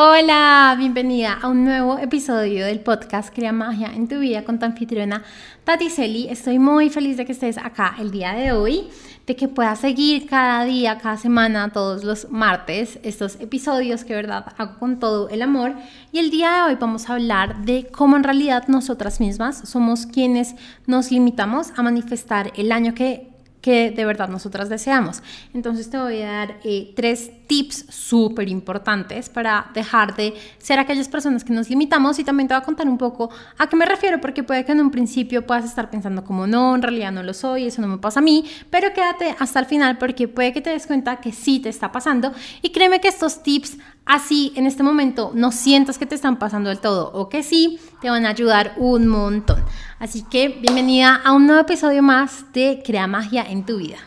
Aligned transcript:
Hola, 0.00 0.76
bienvenida 0.78 1.36
a 1.42 1.48
un 1.48 1.64
nuevo 1.64 1.98
episodio 1.98 2.66
del 2.66 2.78
podcast 2.78 3.34
Crea 3.34 3.50
Magia 3.50 3.88
en 3.92 4.06
tu 4.06 4.20
vida 4.20 4.44
con 4.44 4.60
tu 4.60 4.64
anfitriona 4.64 5.24
Tati 5.64 5.90
Celi. 5.90 6.28
Estoy 6.28 6.60
muy 6.60 6.88
feliz 6.88 7.16
de 7.16 7.26
que 7.26 7.32
estés 7.32 7.58
acá 7.58 7.96
el 7.98 8.12
día 8.12 8.32
de 8.32 8.52
hoy, 8.52 8.90
de 9.26 9.34
que 9.34 9.48
puedas 9.48 9.80
seguir 9.80 10.28
cada 10.28 10.64
día, 10.64 10.98
cada 10.98 11.16
semana, 11.16 11.72
todos 11.72 12.04
los 12.04 12.30
martes, 12.30 13.00
estos 13.02 13.40
episodios 13.40 14.04
que 14.04 14.14
verdad 14.14 14.54
hago 14.56 14.78
con 14.78 15.00
todo 15.00 15.30
el 15.30 15.42
amor. 15.42 15.74
Y 16.12 16.20
el 16.20 16.30
día 16.30 16.52
de 16.52 16.62
hoy 16.70 16.78
vamos 16.80 17.10
a 17.10 17.14
hablar 17.14 17.64
de 17.64 17.88
cómo 17.90 18.16
en 18.16 18.22
realidad 18.22 18.68
nosotras 18.68 19.18
mismas 19.18 19.68
somos 19.68 20.06
quienes 20.06 20.54
nos 20.86 21.10
limitamos 21.10 21.72
a 21.76 21.82
manifestar 21.82 22.52
el 22.54 22.70
año 22.70 22.94
que 22.94 23.32
que 23.68 23.90
de 23.90 24.04
verdad 24.06 24.30
nosotras 24.30 24.70
deseamos. 24.70 25.22
Entonces 25.52 25.90
te 25.90 25.98
voy 25.98 26.22
a 26.22 26.32
dar 26.32 26.56
eh, 26.64 26.94
tres 26.96 27.30
tips 27.46 27.84
súper 27.90 28.48
importantes 28.48 29.28
para 29.28 29.70
dejar 29.74 30.16
de 30.16 30.32
ser 30.56 30.78
aquellas 30.78 31.06
personas 31.06 31.44
que 31.44 31.52
nos 31.52 31.68
limitamos 31.68 32.18
y 32.18 32.24
también 32.24 32.48
te 32.48 32.54
voy 32.54 32.62
a 32.62 32.64
contar 32.64 32.88
un 32.88 32.96
poco 32.96 33.28
a 33.58 33.68
qué 33.68 33.76
me 33.76 33.84
refiero 33.84 34.22
porque 34.22 34.42
puede 34.42 34.64
que 34.64 34.72
en 34.72 34.80
un 34.80 34.90
principio 34.90 35.46
puedas 35.46 35.66
estar 35.66 35.90
pensando 35.90 36.24
como 36.24 36.46
no, 36.46 36.76
en 36.76 36.80
realidad 36.80 37.12
no 37.12 37.22
lo 37.22 37.34
soy, 37.34 37.66
eso 37.66 37.82
no 37.82 37.88
me 37.88 37.98
pasa 37.98 38.20
a 38.20 38.22
mí, 38.22 38.46
pero 38.70 38.94
quédate 38.94 39.36
hasta 39.38 39.60
el 39.60 39.66
final 39.66 39.98
porque 39.98 40.28
puede 40.28 40.54
que 40.54 40.62
te 40.62 40.70
des 40.70 40.86
cuenta 40.86 41.16
que 41.16 41.32
sí 41.32 41.60
te 41.60 41.68
está 41.68 41.92
pasando 41.92 42.32
y 42.62 42.70
créeme 42.70 43.02
que 43.02 43.08
estos 43.08 43.42
tips 43.42 43.76
así 44.08 44.52
en 44.56 44.66
este 44.66 44.82
momento 44.82 45.30
no 45.34 45.52
sientas 45.52 45.98
que 45.98 46.06
te 46.06 46.16
están 46.16 46.38
pasando 46.38 46.70
del 46.70 46.80
todo 46.80 47.12
o 47.12 47.28
que 47.28 47.44
sí, 47.44 47.78
te 48.00 48.10
van 48.10 48.26
a 48.26 48.30
ayudar 48.30 48.74
un 48.78 49.06
montón. 49.06 49.62
Así 50.00 50.22
que 50.22 50.48
bienvenida 50.48 51.14
a 51.14 51.32
un 51.32 51.46
nuevo 51.46 51.60
episodio 51.60 52.02
más 52.02 52.52
de 52.52 52.82
Crea 52.84 53.06
Magia 53.06 53.44
en 53.48 53.64
tu 53.64 53.76
vida. 53.76 53.98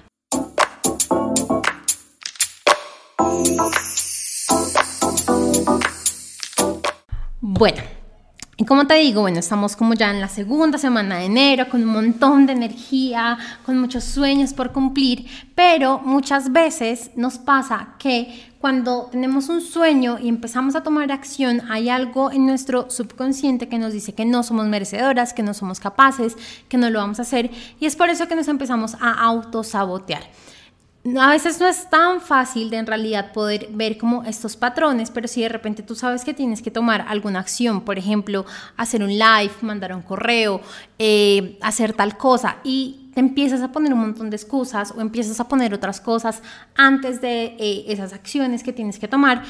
Bueno, 7.39 7.83
y 8.61 8.63
como 8.63 8.85
te 8.85 8.93
digo, 8.93 9.21
bueno, 9.21 9.39
estamos 9.39 9.75
como 9.75 9.95
ya 9.95 10.11
en 10.11 10.21
la 10.21 10.27
segunda 10.27 10.77
semana 10.77 11.17
de 11.17 11.25
enero, 11.25 11.67
con 11.67 11.81
un 11.81 11.89
montón 11.89 12.45
de 12.45 12.53
energía, 12.53 13.35
con 13.65 13.79
muchos 13.79 14.03
sueños 14.03 14.53
por 14.53 14.71
cumplir, 14.71 15.25
pero 15.55 15.97
muchas 15.97 16.51
veces 16.51 17.09
nos 17.15 17.39
pasa 17.39 17.95
que 17.97 18.51
cuando 18.59 19.07
tenemos 19.11 19.49
un 19.49 19.61
sueño 19.61 20.19
y 20.21 20.29
empezamos 20.29 20.75
a 20.75 20.83
tomar 20.83 21.11
acción, 21.11 21.63
hay 21.71 21.89
algo 21.89 22.31
en 22.31 22.45
nuestro 22.45 22.91
subconsciente 22.91 23.67
que 23.67 23.79
nos 23.79 23.93
dice 23.93 24.13
que 24.13 24.25
no 24.25 24.43
somos 24.43 24.67
merecedoras, 24.67 25.33
que 25.33 25.41
no 25.41 25.55
somos 25.55 25.79
capaces, 25.79 26.37
que 26.69 26.77
no 26.77 26.91
lo 26.91 26.99
vamos 26.99 27.17
a 27.17 27.23
hacer, 27.23 27.49
y 27.79 27.87
es 27.87 27.95
por 27.95 28.09
eso 28.09 28.27
que 28.27 28.35
nos 28.35 28.47
empezamos 28.47 28.93
a 29.01 29.11
autosabotear 29.11 30.21
a 31.19 31.31
veces 31.31 31.59
no 31.59 31.67
es 31.67 31.89
tan 31.89 32.21
fácil 32.21 32.69
de 32.69 32.77
en 32.77 32.85
realidad 32.85 33.33
poder 33.33 33.69
ver 33.71 33.97
como 33.97 34.23
estos 34.23 34.55
patrones, 34.55 35.09
pero 35.09 35.27
si 35.27 35.41
de 35.41 35.49
repente 35.49 35.81
tú 35.81 35.95
sabes 35.95 36.23
que 36.23 36.33
tienes 36.33 36.61
que 36.61 36.69
tomar 36.69 37.05
alguna 37.07 37.39
acción, 37.39 37.81
por 37.81 37.97
ejemplo, 37.97 38.45
hacer 38.77 39.01
un 39.01 39.09
live, 39.09 39.51
mandar 39.61 39.95
un 39.95 40.03
correo, 40.03 40.61
eh, 40.99 41.57
hacer 41.61 41.93
tal 41.93 42.17
cosa 42.17 42.57
y 42.63 43.09
te 43.15 43.19
empiezas 43.19 43.61
a 43.61 43.71
poner 43.71 43.93
un 43.93 43.99
montón 43.99 44.29
de 44.29 44.35
excusas 44.35 44.93
o 44.95 45.01
empiezas 45.01 45.39
a 45.39 45.47
poner 45.47 45.73
otras 45.73 45.99
cosas 45.99 46.43
antes 46.75 47.19
de 47.19 47.55
eh, 47.59 47.85
esas 47.87 48.13
acciones 48.13 48.63
que 48.63 48.71
tienes 48.71 48.99
que 48.99 49.07
tomar, 49.07 49.43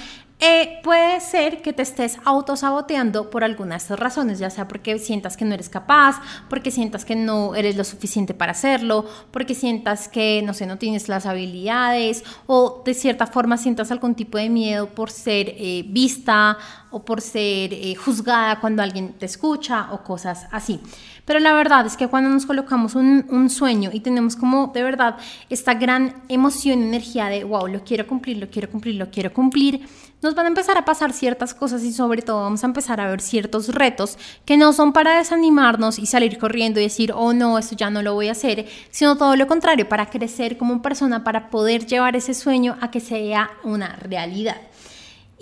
eh, 0.43 0.79
puede 0.81 1.19
ser 1.21 1.61
que 1.61 1.71
te 1.71 1.83
estés 1.83 2.17
autosaboteando 2.25 3.29
por 3.29 3.43
alguna 3.43 3.75
de 3.75 3.77
estas 3.77 3.99
razones, 3.99 4.39
ya 4.39 4.49
sea 4.49 4.67
porque 4.67 4.97
sientas 4.97 5.37
que 5.37 5.45
no 5.45 5.53
eres 5.53 5.69
capaz, 5.69 6.19
porque 6.49 6.71
sientas 6.71 7.05
que 7.05 7.15
no 7.15 7.53
eres 7.53 7.75
lo 7.75 7.83
suficiente 7.83 8.33
para 8.33 8.53
hacerlo, 8.53 9.05
porque 9.29 9.53
sientas 9.53 10.07
que, 10.07 10.41
no 10.43 10.55
sé, 10.55 10.65
no 10.65 10.79
tienes 10.79 11.09
las 11.09 11.27
habilidades 11.27 12.23
o 12.47 12.81
de 12.83 12.95
cierta 12.95 13.27
forma 13.27 13.55
sientas 13.57 13.91
algún 13.91 14.15
tipo 14.15 14.39
de 14.39 14.49
miedo 14.49 14.87
por 14.87 15.11
ser 15.11 15.49
eh, 15.49 15.85
vista 15.87 16.57
o 16.89 17.05
por 17.05 17.21
ser 17.21 17.71
eh, 17.73 17.93
juzgada 17.93 18.59
cuando 18.59 18.81
alguien 18.81 19.13
te 19.13 19.27
escucha 19.27 19.89
o 19.91 20.03
cosas 20.03 20.47
así. 20.51 20.81
Pero 21.25 21.39
la 21.39 21.53
verdad 21.53 21.85
es 21.85 21.97
que 21.97 22.07
cuando 22.07 22.29
nos 22.29 22.45
colocamos 22.45 22.95
un, 22.95 23.49
sueño 23.49 23.89
y 23.91 23.99
tenemos 23.99 24.35
como 24.35 24.67
de 24.67 24.83
verdad 24.83 25.17
esta 25.49 25.73
gran 25.73 26.23
emoción, 26.29 26.81
energía 26.81 27.27
de, 27.27 27.43
wow, 27.43 27.67
lo 27.67 27.83
quiero 27.83 28.07
cumplir, 28.07 28.37
lo 28.37 28.49
quiero 28.49 28.69
cumplir, 28.69 28.95
lo 28.95 29.09
quiero 29.09 29.33
cumplir, 29.33 29.87
nos 30.21 30.35
van 30.35 30.45
a 30.45 30.49
empezar 30.49 30.77
a 30.77 30.85
pasar 30.85 31.13
ciertas 31.13 31.53
cosas 31.53 31.83
y 31.83 31.91
sobre 31.91 32.21
todo 32.21 32.41
vamos 32.41 32.63
a 32.63 32.67
empezar 32.67 33.01
a 33.01 33.09
ver 33.09 33.21
ciertos 33.21 33.69
retos 33.69 34.17
que 34.45 34.57
no 34.57 34.73
son 34.73 34.93
para 34.93 35.17
desanimarnos 35.17 35.99
y 35.99 36.05
salir 36.05 36.37
corriendo 36.37 36.79
y 36.79 36.83
decir, 36.83 37.11
oh 37.15 37.33
no, 37.33 37.57
esto 37.57 37.75
ya 37.75 37.89
no 37.89 38.01
lo 38.01 38.13
voy 38.13 38.27
a 38.27 38.33
hacer, 38.33 38.67
sino 38.91 39.17
todo 39.17 39.35
lo 39.35 39.47
contrario, 39.47 39.89
para 39.89 40.09
crecer 40.09 40.57
como 40.57 40.81
persona, 40.81 41.23
para 41.23 41.49
poder 41.49 41.85
llevar 41.85 42.15
ese 42.15 42.33
sueño 42.33 42.77
a 42.81 42.91
que 42.91 42.99
sea 42.99 43.51
una 43.63 43.95
realidad. 43.95 44.57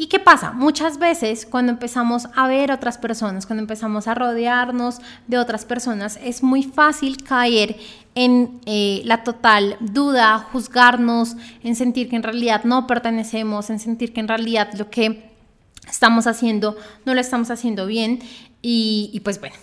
¿Y 0.02 0.08
qué 0.08 0.18
pasa? 0.18 0.54
Muchas 0.54 0.98
veces 0.98 1.46
cuando 1.46 1.74
empezamos 1.74 2.30
a 2.34 2.48
ver 2.48 2.72
otras 2.72 2.98
personas, 2.98 3.46
cuando 3.46 3.64
empezamos 3.64 4.08
a 4.08 4.16
rodearnos 4.16 5.00
de 5.28 5.38
otras 5.38 5.66
personas, 5.66 6.18
es 6.24 6.42
muy 6.42 6.64
fácil 6.64 7.22
caer 7.22 7.76
en 8.16 8.62
eh, 8.66 9.02
la 9.04 9.26
total 9.26 9.76
duda, 9.82 10.40
juzgarnos, 10.54 11.36
en 11.66 11.76
sentir 11.76 12.08
que 12.08 12.16
en 12.16 12.24
realidad 12.24 12.64
no 12.64 12.88
pertenecemos, 12.88 13.70
en 13.70 13.80
sentir 13.80 14.14
que 14.14 14.22
en 14.22 14.30
realidad 14.30 14.70
lo 14.78 14.90
que 14.90 15.32
estamos 15.86 16.28
haciendo 16.28 16.78
no 17.04 17.14
lo 17.14 17.20
estamos 17.20 17.52
haciendo 17.52 17.86
bien. 17.86 18.20
Y, 18.62 19.10
y 19.12 19.20
pues 19.20 19.42
bueno, 19.42 19.58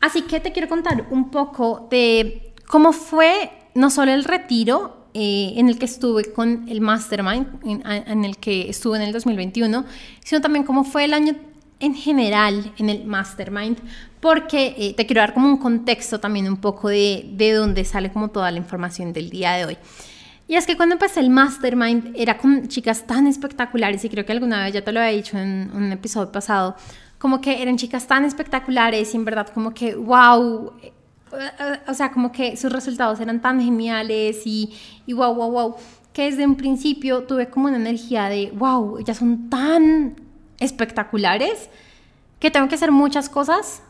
así 0.00 0.22
que 0.22 0.38
te 0.38 0.52
quiero 0.52 0.68
contar 0.68 1.08
un 1.10 1.32
poco 1.32 1.88
de 1.90 2.54
cómo 2.68 2.92
fue 2.92 3.50
no 3.74 3.90
solo 3.90 4.12
el 4.12 4.22
retiro, 4.22 5.03
eh, 5.14 5.54
en 5.56 5.68
el 5.68 5.78
que 5.78 5.84
estuve 5.84 6.32
con 6.32 6.68
el 6.68 6.80
Mastermind, 6.80 7.46
en, 7.64 8.24
el 8.24 8.36
que 8.36 8.68
estuve 8.68 8.96
en 8.96 9.04
el 9.04 9.12
2021, 9.12 9.84
sino 10.24 10.40
también 10.40 10.64
cómo 10.64 10.82
fue 10.82 11.04
el 11.04 11.14
año 11.14 11.36
en 11.80 11.94
general 11.94 12.72
en 12.78 12.90
el 12.90 13.04
Mastermind, 13.04 13.78
porque 14.20 14.74
eh, 14.76 14.94
te 14.94 15.06
quiero 15.06 15.20
dar 15.20 15.32
como 15.32 15.48
un 15.48 15.58
contexto 15.58 16.18
también 16.18 16.48
un 16.48 16.56
poco 16.56 16.88
de, 16.88 17.30
de 17.32 17.52
dónde 17.52 17.84
sale 17.84 18.10
como 18.10 18.28
toda 18.28 18.50
la 18.50 18.58
información 18.58 19.12
del 19.12 19.30
día 19.30 19.52
de 19.52 19.64
hoy. 19.66 19.78
Y 20.46 20.56
es 20.56 20.66
que 20.66 20.76
cuando 20.76 20.94
empecé 20.94 21.20
el 21.20 21.30
Mastermind 21.30 22.12
era 22.16 22.36
con 22.36 22.68
chicas 22.68 23.06
tan 23.06 23.26
espectaculares, 23.26 24.04
y 24.04 24.08
creo 24.08 24.26
que 24.26 24.32
alguna 24.32 24.64
vez 24.64 24.74
ya 24.74 24.82
te 24.82 24.92
lo 24.92 25.00
había 25.00 25.12
dicho 25.12 25.38
en 25.38 25.70
un 25.74 25.92
episodio 25.92 26.30
pasado, 26.32 26.76
como 27.18 27.40
que 27.40 27.62
eran 27.62 27.78
chicas 27.78 28.06
tan 28.06 28.24
espectaculares 28.24 29.14
y 29.14 29.16
en 29.16 29.24
verdad 29.24 29.48
como 29.48 29.72
que, 29.72 29.94
wow, 29.94 30.72
o 31.86 31.94
sea, 31.94 32.10
como 32.10 32.32
que 32.32 32.56
sus 32.56 32.72
resultados 32.72 33.20
eran 33.20 33.40
tan 33.40 33.60
geniales 33.60 34.42
y, 34.44 34.72
y 35.06 35.12
wow, 35.12 35.34
wow, 35.34 35.50
wow, 35.50 35.76
que 36.12 36.24
desde 36.24 36.46
un 36.46 36.56
principio 36.56 37.24
tuve 37.24 37.48
como 37.48 37.66
una 37.66 37.76
energía 37.76 38.28
de, 38.28 38.52
wow, 38.54 38.98
ellas 38.98 39.18
son 39.18 39.50
tan 39.50 40.16
espectaculares 40.58 41.68
que 42.38 42.50
tengo 42.50 42.68
que 42.68 42.74
hacer 42.76 42.92
muchas 42.92 43.28
cosas 43.28 43.82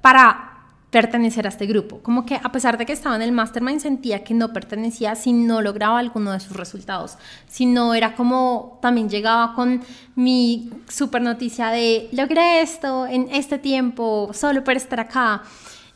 para 0.00 0.52
pertenecer 0.92 1.46
a 1.46 1.48
este 1.48 1.64
grupo. 1.64 2.00
Como 2.02 2.26
que 2.26 2.36
a 2.36 2.52
pesar 2.52 2.76
de 2.76 2.84
que 2.84 2.92
estaba 2.92 3.16
en 3.16 3.22
el 3.22 3.32
mastermind 3.32 3.80
sentía 3.80 4.22
que 4.22 4.34
no 4.34 4.52
pertenecía 4.52 5.14
si 5.14 5.32
no 5.32 5.62
lograba 5.62 5.98
alguno 5.98 6.32
de 6.32 6.38
sus 6.38 6.54
resultados. 6.54 7.16
Si 7.48 7.64
no 7.64 7.94
era 7.94 8.14
como 8.14 8.78
también 8.82 9.08
llegaba 9.08 9.54
con 9.54 9.82
mi 10.14 10.70
super 10.88 11.22
noticia 11.22 11.68
de 11.68 12.10
logré 12.12 12.60
esto 12.60 13.06
en 13.06 13.28
este 13.32 13.56
tiempo 13.56 14.30
solo 14.34 14.62
por 14.62 14.76
estar 14.76 15.00
acá. 15.00 15.42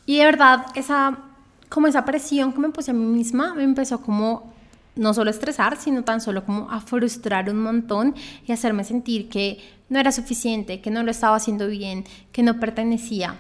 Y 0.07 0.19
de 0.19 0.25
verdad, 0.25 0.67
esa, 0.75 1.19
como 1.69 1.89
esa 1.89 2.05
presión 2.05 2.53
que 2.53 2.61
me 2.61 2.71
puse 2.71 2.93
a 2.93 2.95
mí 2.95 3.05
misma 3.05 3.55
me 3.55 3.65
empezó 3.65 4.01
como 4.01 4.55
no 4.95 5.13
solo 5.13 5.29
a 5.29 5.33
estresar, 5.33 5.77
sino 5.77 6.05
tan 6.05 6.21
solo 6.21 6.45
como 6.45 6.71
a 6.71 6.81
frustrar 6.81 7.51
un 7.51 7.63
montón 7.63 8.15
y 8.47 8.53
hacerme 8.53 8.85
sentir 8.85 9.29
que 9.29 9.59
no 9.89 9.99
era 9.99 10.11
suficiente, 10.11 10.81
que 10.81 10.91
no 10.91 11.03
lo 11.03 11.11
estaba 11.11 11.37
haciendo 11.37 11.67
bien, 11.69 12.05
que 12.33 12.43
no 12.43 12.59
pertenecía. 12.59 13.37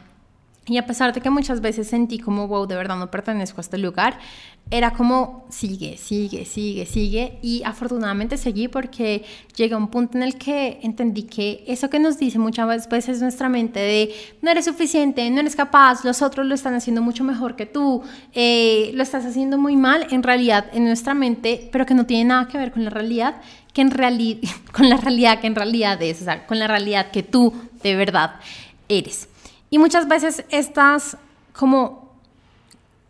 Y 0.68 0.78
a 0.78 0.86
pesar 0.86 1.12
de 1.12 1.20
que 1.20 1.30
muchas 1.30 1.60
veces 1.60 1.86
sentí 1.86 2.18
como, 2.18 2.48
wow, 2.48 2.66
de 2.66 2.74
verdad 2.74 2.96
no 2.96 3.08
pertenezco 3.08 3.60
a 3.60 3.62
este 3.62 3.78
lugar, 3.78 4.18
era 4.68 4.92
como, 4.92 5.46
sigue, 5.48 5.96
sigue, 5.96 6.44
sigue, 6.44 6.86
sigue. 6.86 7.38
Y 7.40 7.62
afortunadamente 7.64 8.36
seguí 8.36 8.66
porque 8.66 9.24
llegué 9.54 9.74
a 9.74 9.78
un 9.78 9.86
punto 9.86 10.18
en 10.18 10.24
el 10.24 10.36
que 10.36 10.80
entendí 10.82 11.22
que 11.22 11.62
eso 11.68 11.88
que 11.88 12.00
nos 12.00 12.18
dice 12.18 12.40
muchas 12.40 12.88
veces 12.88 13.22
nuestra 13.22 13.48
mente 13.48 13.78
de 13.78 14.12
no 14.42 14.50
eres 14.50 14.64
suficiente, 14.64 15.30
no 15.30 15.38
eres 15.38 15.54
capaz, 15.54 16.04
los 16.04 16.20
otros 16.20 16.44
lo 16.46 16.56
están 16.56 16.74
haciendo 16.74 17.00
mucho 17.00 17.22
mejor 17.22 17.54
que 17.54 17.66
tú, 17.66 18.02
eh, 18.32 18.90
lo 18.94 19.04
estás 19.04 19.24
haciendo 19.24 19.58
muy 19.58 19.76
mal, 19.76 20.08
en 20.10 20.24
realidad 20.24 20.66
en 20.72 20.84
nuestra 20.84 21.14
mente, 21.14 21.68
pero 21.70 21.86
que 21.86 21.94
no 21.94 22.06
tiene 22.06 22.24
nada 22.24 22.48
que 22.48 22.58
ver 22.58 22.72
con 22.72 22.82
la 22.82 22.90
realidad, 22.90 23.36
que 23.72 23.82
en 23.82 23.92
realidad, 23.92 24.40
con 24.72 24.88
la 24.88 24.96
realidad 24.96 25.40
que 25.40 25.46
en 25.46 25.54
realidad 25.54 26.02
es, 26.02 26.22
o 26.22 26.24
sea, 26.24 26.44
con 26.44 26.58
la 26.58 26.66
realidad 26.66 27.12
que 27.12 27.22
tú 27.22 27.54
de 27.84 27.94
verdad 27.94 28.40
eres. 28.88 29.28
Y 29.70 29.78
muchas 29.78 30.08
veces 30.08 30.44
estas 30.50 31.16
como, 31.52 32.12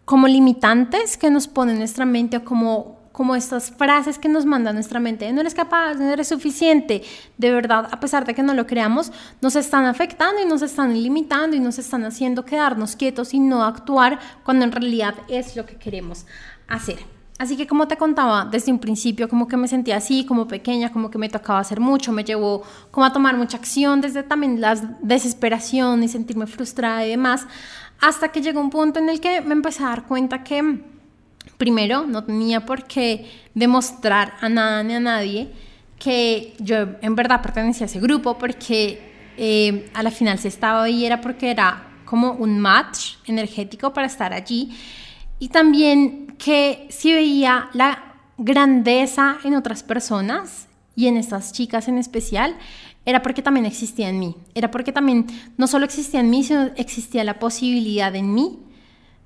como 0.05 0.29
limitantes 0.29 1.17
que 1.17 1.31
nos 1.31 1.49
pone 1.49 1.75
nuestra 1.75 2.05
mente 2.05 2.39
o 2.39 2.45
como, 2.45 2.99
como 3.13 3.35
estas 3.35 3.71
frases 3.71 4.19
que 4.19 4.29
nos 4.29 4.47
manda 4.47 4.73
nuestra 4.73 5.01
mente, 5.01 5.31
no 5.33 5.41
eres 5.41 5.55
capaz, 5.55 5.95
no 5.95 6.11
eres 6.11 6.29
suficiente, 6.29 7.03
de 7.37 7.51
verdad, 7.51 7.89
a 7.91 8.01
pesar 8.01 8.25
de 8.25 8.35
que 8.35 8.43
no 8.43 8.55
lo 8.55 8.67
creamos, 8.67 9.13
nos 9.41 9.57
están 9.57 9.85
afectando 9.85 10.41
y 10.41 10.47
nos 10.47 10.63
están 10.63 10.95
limitando 10.95 11.57
y 11.57 11.61
nos 11.61 11.79
están 11.79 12.05
haciendo 12.05 12.45
quedarnos 12.45 12.97
quietos 12.97 13.35
y 13.35 13.41
no 13.41 13.65
actuar 13.65 14.19
cuando 14.45 14.65
en 14.65 14.73
realidad 14.73 15.15
es 15.29 15.57
lo 15.57 15.67
que 15.67 15.77
queremos 15.77 16.27
hacer. 16.69 17.16
Así 17.39 17.57
que 17.57 17.67
como 17.67 17.87
te 17.87 17.99
contaba 17.99 18.47
desde 18.47 18.73
un 18.73 18.79
principio, 18.79 19.29
como 19.29 19.47
que 19.47 19.59
me 19.59 19.69
sentía 19.69 19.97
así, 19.97 20.25
como 20.25 20.49
pequeña, 20.49 20.91
como 20.91 21.11
que 21.11 21.19
me 21.19 21.29
tocaba 21.29 21.59
hacer 21.59 21.81
mucho, 21.81 22.11
me 22.11 22.25
llevó 22.25 22.63
como 22.91 23.05
a 23.05 23.13
tomar 23.13 23.37
mucha 23.37 23.59
acción 23.59 24.01
desde 24.01 24.23
también 24.23 24.61
la 24.61 24.75
desesperación 25.03 26.03
y 26.03 26.09
sentirme 26.09 26.47
frustrada 26.47 27.05
y 27.05 27.11
demás, 27.11 27.47
hasta 28.01 28.29
que 28.29 28.41
llegó 28.41 28.61
un 28.61 28.71
punto 28.71 29.01
en 29.01 29.11
el 29.11 29.21
que 29.21 29.43
me 29.43 29.53
empecé 29.53 29.85
a 29.85 29.89
dar 29.89 30.07
cuenta 30.07 30.43
que 30.43 30.81
primero 31.59 32.07
no 32.07 32.25
tenía 32.25 32.65
por 32.65 32.85
qué 32.85 33.31
demostrar 33.55 34.35
a 34.41 34.49
nada 34.49 34.83
ni 34.83 34.95
a 34.95 35.01
nadie 35.01 35.53
que 35.99 36.55
yo 36.59 36.77
en 37.01 37.15
verdad 37.15 37.43
pertenecía 37.43 37.85
a 37.85 37.89
ese 37.91 38.01
grupo, 38.01 38.39
porque 38.39 39.13
eh, 39.37 39.91
a 39.93 40.03
la 40.03 40.11
final 40.11 40.39
si 40.39 40.49
estaba 40.49 40.85
ahí 40.85 41.05
era 41.05 41.21
porque 41.21 41.51
era 41.51 41.87
como 42.07 42.33
un 42.33 42.59
match 42.59 43.17
energético 43.27 43.93
para 43.93 44.07
estar 44.07 44.33
allí 44.33 44.71
y 45.39 45.49
también 45.49 46.35
que 46.39 46.87
si 46.91 47.13
veía 47.13 47.69
la 47.73 48.15
grandeza 48.39 49.39
en 49.45 49.55
otras 49.55 49.83
personas 49.83 50.69
y 50.95 51.07
en 51.07 51.17
estas 51.17 51.53
chicas 51.53 51.89
en 51.89 51.99
especial, 51.99 52.57
era 53.05 53.23
porque 53.23 53.43
también 53.43 53.67
existía 53.67 54.09
en 54.09 54.19
mí. 54.19 54.35
Era 54.55 54.71
porque 54.71 54.93
también 54.93 55.27
no 55.57 55.67
solo 55.67 55.85
existía 55.85 56.21
en 56.21 56.31
mí, 56.31 56.43
sino 56.43 56.71
existía 56.77 57.23
la 57.23 57.39
posibilidad 57.39 58.15
en 58.15 58.35
mí 58.35 58.59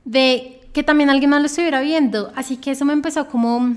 de 0.05 0.61
que 0.73 0.83
también 0.83 1.11
alguien 1.11 1.31
más 1.31 1.41
lo 1.41 1.47
estuviera 1.47 1.81
viendo. 1.81 2.33
Así 2.35 2.57
que 2.57 2.73
eso 2.73 2.85
me 2.85 2.93
empezó 2.93 3.29
como, 3.29 3.77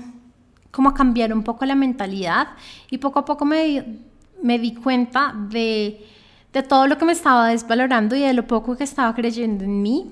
como 0.70 0.90
a 0.90 0.94
cambiar 0.94 1.32
un 1.32 1.42
poco 1.42 1.64
la 1.64 1.74
mentalidad 1.74 2.48
y 2.90 2.98
poco 2.98 3.20
a 3.20 3.24
poco 3.24 3.44
me, 3.44 3.98
me 4.42 4.58
di 4.58 4.74
cuenta 4.74 5.34
de, 5.50 6.04
de 6.52 6.62
todo 6.62 6.86
lo 6.86 6.98
que 6.98 7.04
me 7.04 7.12
estaba 7.12 7.48
desvalorando 7.48 8.14
y 8.16 8.20
de 8.20 8.34
lo 8.34 8.46
poco 8.46 8.76
que 8.76 8.84
estaba 8.84 9.14
creyendo 9.14 9.64
en 9.64 9.82
mí 9.82 10.10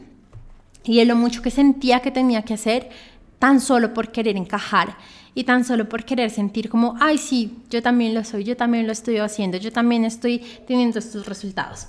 y 0.84 0.98
de 0.98 1.04
lo 1.04 1.16
mucho 1.16 1.42
que 1.42 1.50
sentía 1.50 2.00
que 2.00 2.10
tenía 2.10 2.42
que 2.42 2.54
hacer 2.54 2.90
tan 3.38 3.60
solo 3.60 3.92
por 3.92 4.12
querer 4.12 4.36
encajar 4.36 4.96
y 5.34 5.44
tan 5.44 5.64
solo 5.64 5.88
por 5.88 6.04
querer 6.04 6.30
sentir 6.30 6.68
como, 6.68 6.94
ay, 7.00 7.18
sí, 7.18 7.58
yo 7.70 7.82
también 7.82 8.14
lo 8.14 8.22
soy, 8.24 8.44
yo 8.44 8.56
también 8.56 8.86
lo 8.86 8.92
estoy 8.92 9.18
haciendo, 9.18 9.56
yo 9.56 9.72
también 9.72 10.04
estoy 10.04 10.38
teniendo 10.66 10.98
estos 10.98 11.26
resultados. 11.26 11.86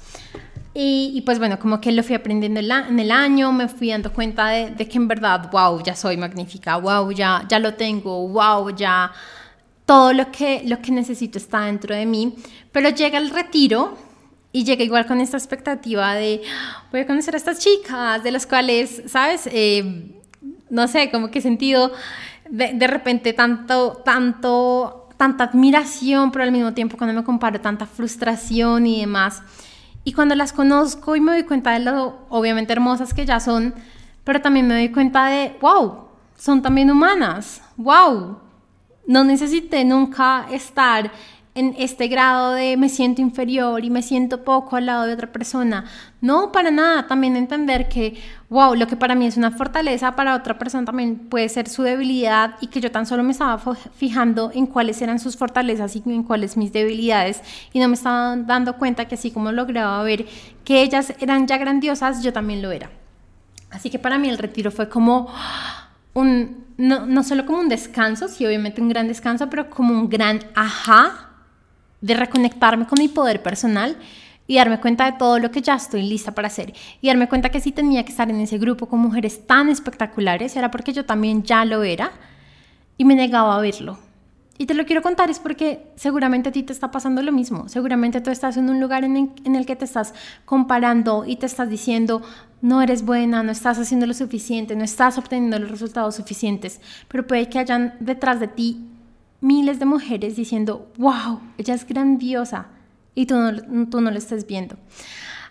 Y, 0.75 1.22
pues 1.24 1.38
bueno, 1.38 1.60
como 1.60 1.80
que 1.80 1.92
lo 1.92 2.01
fui 2.01 2.16
aprendiendo 2.16 2.60
en 2.60 3.00
el 3.00 3.12
año, 3.12 3.51
me 3.51 3.68
fui 3.68 3.90
dando 3.90 4.12
cuenta 4.12 4.48
de, 4.48 4.75
que 4.75 4.98
en 4.98 5.07
verdad, 5.07 5.51
wow, 5.51 5.84
ya 5.84 5.95
soy 5.95 6.18
magnífica, 6.18 6.78
wow, 6.78 7.12
ya, 7.12 7.45
ya 7.48 7.60
lo 7.60 7.75
tengo, 7.75 8.28
wow, 8.30 8.75
ya 8.75 9.12
todo 9.86 10.13
lo 10.13 10.31
que, 10.31 10.63
lo 10.66 10.81
que 10.81 10.92
necesito 10.92 11.38
está 11.38 11.66
dentro 11.66 11.95
de 11.95 12.07
mí. 12.07 12.34
Pero 12.72 12.90
llega 12.90 13.19
el 13.19 13.30
retiro 13.30 13.95
y 14.54 14.64
llega 14.64 14.84
igual 14.84 15.08
con 15.08 15.20
esta 15.20 15.36
expectativa 15.36 16.14
de, 16.14 16.44
voy 16.92 17.02
a 17.02 17.08
conocer 17.08 17.34
a 17.34 17.38
estas 17.38 17.58
chicas, 17.60 18.24
de 18.24 18.32
las 18.32 18.46
cuales, 18.46 19.02
¿sabes? 19.08 19.50
Eh, 19.52 20.22
no 20.70 20.88
sé, 20.88 21.10
como 21.10 21.32
que 21.32 21.42
sentido 21.42 21.92
de, 22.50 22.74
de 22.74 22.88
repente 22.88 23.34
tanto, 23.34 24.04
tanto, 24.06 25.10
tanta 25.18 25.46
admiración, 25.46 26.32
pero 26.32 26.44
al 26.44 26.52
mismo 26.52 26.74
tiempo 26.74 26.98
cuando 26.98 27.16
me 27.16 27.26
comparo 27.26 27.60
tanta 27.60 27.88
frustración 27.88 28.86
y 28.86 29.02
demás. 29.02 29.42
Y 30.04 30.14
cuando 30.14 30.36
las 30.36 30.54
conozco 30.54 31.16
y 31.16 31.22
me 31.22 31.32
doy 31.32 31.44
cuenta 31.44 31.72
de 31.72 31.80
lo 31.80 32.26
obviamente 32.30 32.74
hermosas 32.74 33.12
que 33.14 33.26
ya 33.26 33.40
son, 33.40 33.74
pero 34.24 34.40
también 34.40 34.68
me 34.68 34.76
doy 34.76 34.90
cuenta 34.90 35.28
de, 35.28 35.58
wow, 35.62 36.10
son 36.38 36.62
también 36.62 36.92
humanas, 36.92 37.64
wow, 37.76 38.38
no 39.08 39.24
necesité 39.24 39.84
nunca 39.84 40.46
estar 40.52 41.12
en 41.56 41.76
este 41.78 42.08
grado 42.08 42.54
de 42.54 42.78
me 42.78 42.90
siento 42.90 43.22
inferior 43.22 43.86
y 43.86 43.92
me 43.92 44.02
siento 44.02 44.44
poco 44.44 44.76
al 44.76 44.88
lado 44.88 45.06
de 45.06 45.14
otra 45.14 45.32
persona. 45.32 45.86
No, 46.20 46.52
para 46.52 46.72
nada. 46.72 47.06
También 47.06 47.36
entender 47.36 47.88
que, 47.90 48.20
wow, 48.50 48.74
lo 48.74 48.88
que 48.88 48.96
para 48.96 49.14
mí 49.14 49.28
es 49.28 49.38
una 49.38 49.52
fortaleza, 49.52 50.16
para 50.16 50.36
otra 50.36 50.58
persona 50.58 50.84
también 50.86 51.28
puede 51.30 51.50
ser 51.50 51.70
su 51.70 51.84
debilidad 51.84 52.56
y 52.60 52.68
que 52.68 52.82
yo 52.82 52.92
tan 52.92 53.06
solo 53.06 53.24
me 53.24 53.32
estaba 53.32 53.60
fijando 53.96 54.52
en 54.54 54.66
cuáles 54.66 55.02
eran 55.02 55.20
sus 55.20 55.38
fortalezas 55.38 55.96
y 55.96 56.02
en 56.06 56.24
cuáles 56.24 56.58
mis 56.58 56.74
debilidades 56.74 57.42
y 57.72 57.80
no 57.80 57.88
me 57.88 57.96
estaba 57.96 58.36
dando 58.36 58.78
cuenta 58.78 59.06
que 59.06 59.16
así 59.16 59.30
como 59.30 59.52
lograba 59.52 60.02
ver 60.04 60.26
que 60.64 60.82
ellas 60.82 61.14
eran 61.20 61.46
ya 61.46 61.58
grandiosas, 61.58 62.24
yo 62.24 62.34
también 62.34 62.64
lo 62.64 62.72
era. 62.72 62.90
Así 63.70 63.90
que 63.92 64.00
para 64.00 64.18
mí 64.18 64.28
el 64.30 64.40
retiro 64.40 64.72
fue 64.72 64.90
como 64.90 65.32
un, 66.14 66.66
no, 66.78 67.06
no 67.06 67.24
solo 67.24 67.46
como 67.46 67.60
un 67.60 67.70
descanso, 67.70 68.28
sí, 68.28 68.46
obviamente 68.46 68.82
un 68.82 68.90
gran 68.90 69.08
descanso, 69.08 69.50
pero 69.50 69.70
como 69.70 69.94
un 69.94 70.10
gran 70.10 70.40
ajá 70.56 71.32
de 72.04 72.14
reconectarme 72.16 72.86
con 72.86 73.00
mi 73.00 73.08
poder 73.08 73.42
personal 73.42 73.98
y 74.46 74.58
darme 74.58 74.82
cuenta 74.82 75.06
de 75.10 75.18
todo 75.18 75.40
lo 75.40 75.52
que 75.52 75.62
ya 75.62 75.76
estoy 75.76 76.04
lista 76.04 76.36
para 76.36 76.50
hacer. 76.50 76.74
Y 77.00 77.08
darme 77.08 77.30
cuenta 77.30 77.50
que 77.50 77.62
si 77.62 77.72
tenía 77.72 78.04
que 78.04 78.12
estar 78.12 78.30
en 78.30 78.42
ese 78.42 78.58
grupo 78.58 78.88
con 78.88 79.00
mujeres 79.00 79.48
tan 79.48 79.70
espectaculares, 79.70 80.56
era 80.58 80.70
porque 80.70 80.92
yo 80.92 81.06
también 81.06 81.44
ya 81.44 81.64
lo 81.64 81.82
era 81.82 82.12
y 82.98 83.06
me 83.06 83.16
negaba 83.16 83.56
a 83.56 83.62
verlo. 83.62 83.98
Y 84.58 84.66
te 84.66 84.74
lo 84.74 84.86
quiero 84.86 85.02
contar 85.02 85.30
es 85.30 85.40
porque 85.40 85.88
seguramente 85.96 86.50
a 86.50 86.52
ti 86.52 86.62
te 86.62 86.74
está 86.74 86.92
pasando 86.92 87.22
lo 87.22 87.32
mismo. 87.32 87.70
Seguramente 87.70 88.20
tú 88.20 88.32
estás 88.32 88.58
en 88.58 88.70
un 88.70 88.82
lugar 88.82 89.06
en 89.06 89.16
el, 89.16 89.30
en 89.46 89.56
el 89.56 89.66
que 89.66 89.78
te 89.78 89.86
estás 89.86 90.14
comparando 90.44 91.24
y 91.26 91.38
te 91.38 91.46
estás 91.46 91.70
diciendo, 91.70 92.22
no 92.62 92.82
eres 92.82 93.06
buena, 93.06 93.44
no 93.44 93.52
estás 93.52 93.80
haciendo 93.80 94.06
lo 94.06 94.14
suficiente, 94.14 94.76
no 94.76 94.84
estás 94.84 95.18
obteniendo 95.18 95.58
los 95.58 95.72
resultados 95.72 96.16
suficientes. 96.16 96.82
Pero 97.08 97.26
puede 97.26 97.48
que 97.48 97.60
hayan 97.60 97.96
detrás 98.02 98.42
de 98.42 98.50
ti 98.50 98.90
miles 99.44 99.78
de 99.78 99.86
mujeres 99.86 100.36
diciendo, 100.36 100.88
wow, 100.98 101.42
ella 101.57 101.74
es 101.74 101.86
grandiosa 101.86 102.68
y 103.13 103.25
tú 103.25 103.36
no, 103.36 103.90
tú 103.90 104.01
no 104.01 104.10
lo 104.10 104.18
estás 104.18 104.48
viendo. 104.48 104.78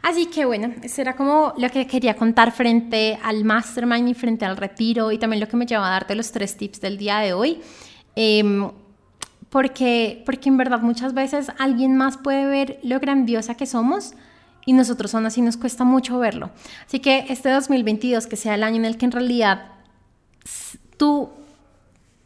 Así 0.01 0.27
que 0.27 0.45
bueno, 0.45 0.73
eso 0.83 1.01
era 1.01 1.15
como 1.15 1.55
lo 1.59 1.69
que 1.69 1.87
quería 1.87 2.17
contar 2.17 2.51
frente 2.51 3.19
al 3.23 3.45
mastermind 3.45 4.09
y 4.09 4.15
frente 4.15 4.45
al 4.45 4.57
retiro 4.57 5.13
y 5.13 5.19
también 5.19 5.41
lo 5.41 5.47
que 5.47 5.57
me 5.57 5.67
lleva 5.67 5.87
a 5.87 5.91
darte 5.91 6.17
los 6.17 6.33
tres 6.33 6.57
tips 6.57 6.81
del 6.81 6.99
día 6.99 7.19
de 7.19 7.35
hoy. 7.35 7.61
Em, 8.17 8.69
porque, 9.49 10.23
porque 10.25 10.49
en 10.49 10.57
verdad 10.57 10.81
muchas 10.81 11.13
veces 11.13 11.53
alguien 11.59 11.97
más 11.97 12.17
puede 12.17 12.47
ver 12.47 12.81
lo 12.83 12.99
grandiosa 12.99 13.55
que 13.55 13.67
somos 13.67 14.15
y 14.65 14.73
nosotros 14.73 15.11
son 15.11 15.27
así, 15.27 15.43
nos 15.43 15.57
cuesta 15.57 15.85
mucho 15.85 16.19
verlo. 16.19 16.51
Así 16.87 16.99
que 16.99 17.27
este 17.29 17.51
2022, 17.51 18.27
que 18.27 18.37
sea 18.37 18.55
el 18.55 18.65
año 18.65 18.77
en 18.77 18.87
el 18.87 18.97
que 18.97 19.05
en 19.05 19.13
realidad 19.13 19.67
tú 20.97 21.31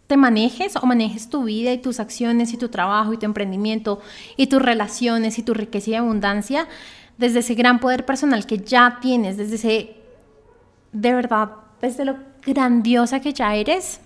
te 0.07 0.17
manejes 0.17 0.77
o 0.77 0.87
manejes 0.87 1.29
tu 1.29 1.45
vida 1.45 1.73
y 1.73 1.79
tus 1.79 2.01
acciones 2.01 2.53
y 2.53 2.57
tu 2.57 2.69
trabajo 2.69 3.13
y 3.13 3.19
tu 3.19 3.27
emprendimiento 3.27 4.01
y 4.37 4.47
tus 4.47 4.63
relaciones 4.63 5.39
y 5.39 5.43
tu 5.43 5.55
riqueza 5.55 5.91
y 5.91 5.95
abundancia 5.95 6.69
desde 7.19 7.41
ese 7.41 7.55
gran 7.55 7.81
poder 7.81 8.05
personal 8.05 8.47
que 8.47 8.59
ya 8.59 8.99
tienes, 9.01 9.37
desde 9.37 9.55
ese, 9.57 9.97
de 10.93 11.15
verdad, 11.15 11.51
desde 11.81 12.05
lo 12.05 12.17
grandiosa 12.45 13.21
que 13.21 13.33
ya 13.33 13.55
eres. 13.55 14.01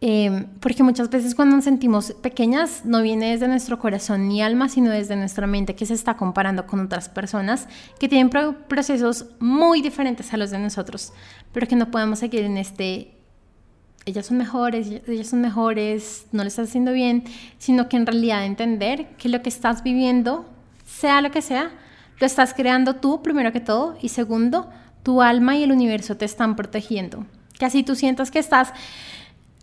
Em, 0.00 0.44
porque 0.60 0.82
muchas 0.82 1.08
veces 1.08 1.34
cuando 1.34 1.56
nos 1.56 1.64
sentimos 1.64 2.12
pequeñas 2.20 2.84
no 2.84 3.00
viene 3.00 3.30
desde 3.30 3.48
nuestro 3.48 3.78
corazón 3.78 4.28
ni 4.28 4.42
alma, 4.42 4.68
sino 4.68 4.90
desde 4.90 5.16
nuestra 5.16 5.46
mente 5.46 5.74
que 5.74 5.86
se 5.86 5.94
está 5.94 6.18
comparando 6.18 6.66
con 6.66 6.80
otras 6.80 7.08
personas 7.08 7.68
que 7.98 8.06
tienen 8.06 8.28
procesos 8.28 9.26
muy 9.38 9.80
diferentes 9.80 10.34
a 10.34 10.36
los 10.36 10.50
de 10.50 10.58
nosotros, 10.58 11.14
pero 11.52 11.66
que 11.66 11.76
no 11.76 11.90
podemos 11.90 12.18
seguir 12.18 12.42
en 12.42 12.58
este 12.58 13.13
ellas 14.06 14.26
son 14.26 14.36
mejores, 14.36 14.88
ellas 15.06 15.28
son 15.28 15.40
mejores, 15.40 16.26
no 16.32 16.42
le 16.42 16.48
estás 16.48 16.68
haciendo 16.68 16.92
bien, 16.92 17.24
sino 17.58 17.88
que 17.88 17.96
en 17.96 18.06
realidad 18.06 18.44
entender 18.44 19.08
que 19.16 19.28
lo 19.28 19.42
que 19.42 19.48
estás 19.48 19.82
viviendo, 19.82 20.44
sea 20.84 21.20
lo 21.20 21.30
que 21.30 21.42
sea, 21.42 21.70
lo 22.20 22.26
estás 22.26 22.54
creando 22.54 22.96
tú 22.96 23.22
primero 23.22 23.52
que 23.52 23.60
todo 23.60 23.96
y 24.00 24.10
segundo, 24.10 24.70
tu 25.02 25.22
alma 25.22 25.56
y 25.56 25.62
el 25.62 25.72
universo 25.72 26.16
te 26.16 26.24
están 26.24 26.56
protegiendo. 26.56 27.26
Que 27.58 27.64
así 27.64 27.82
tú 27.82 27.94
sientas 27.94 28.30
que 28.30 28.38
estás 28.38 28.72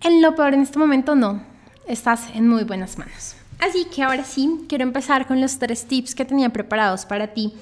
en 0.01 0.21
lo 0.21 0.36
peor 0.36 0.53
en 0.53 0.62
este 0.62 0.79
momento, 0.79 1.15
no, 1.15 1.43
estás 1.88 2.27
en 2.33 2.48
muy 2.48 2.63
buenas 2.63 2.98
manos. 2.98 3.36
Así 3.60 3.86
que 3.86 4.01
ahora 4.01 4.24
sí, 4.24 4.65
quiero 4.67 4.83
empezar 4.83 5.27
con 5.27 5.39
los 5.39 5.60
tres 5.60 5.86
tips 5.86 6.15
que 6.15 6.25
tenía 6.25 6.50
preparados 6.50 7.05
para 7.05 7.27
ti 7.27 7.53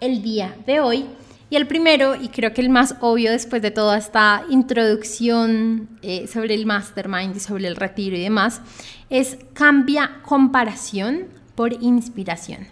el 0.00 0.22
día 0.22 0.54
de 0.66 0.78
hoy. 0.80 1.06
Y 1.50 1.56
el 1.56 1.66
primero, 1.66 2.14
y 2.14 2.28
creo 2.28 2.52
que 2.52 2.60
el 2.60 2.68
más 2.68 2.96
obvio 3.00 3.30
después 3.30 3.62
de 3.62 3.70
toda 3.70 3.96
esta 3.96 4.44
introducción 4.50 5.88
eh, 6.02 6.26
sobre 6.26 6.54
el 6.54 6.66
mastermind 6.66 7.36
y 7.36 7.40
sobre 7.40 7.66
el 7.66 7.76
retiro 7.76 8.16
y 8.16 8.20
demás, 8.20 8.60
es 9.08 9.38
cambia 9.54 10.20
comparación 10.24 11.28
por 11.54 11.72
inspiración. 11.72 12.66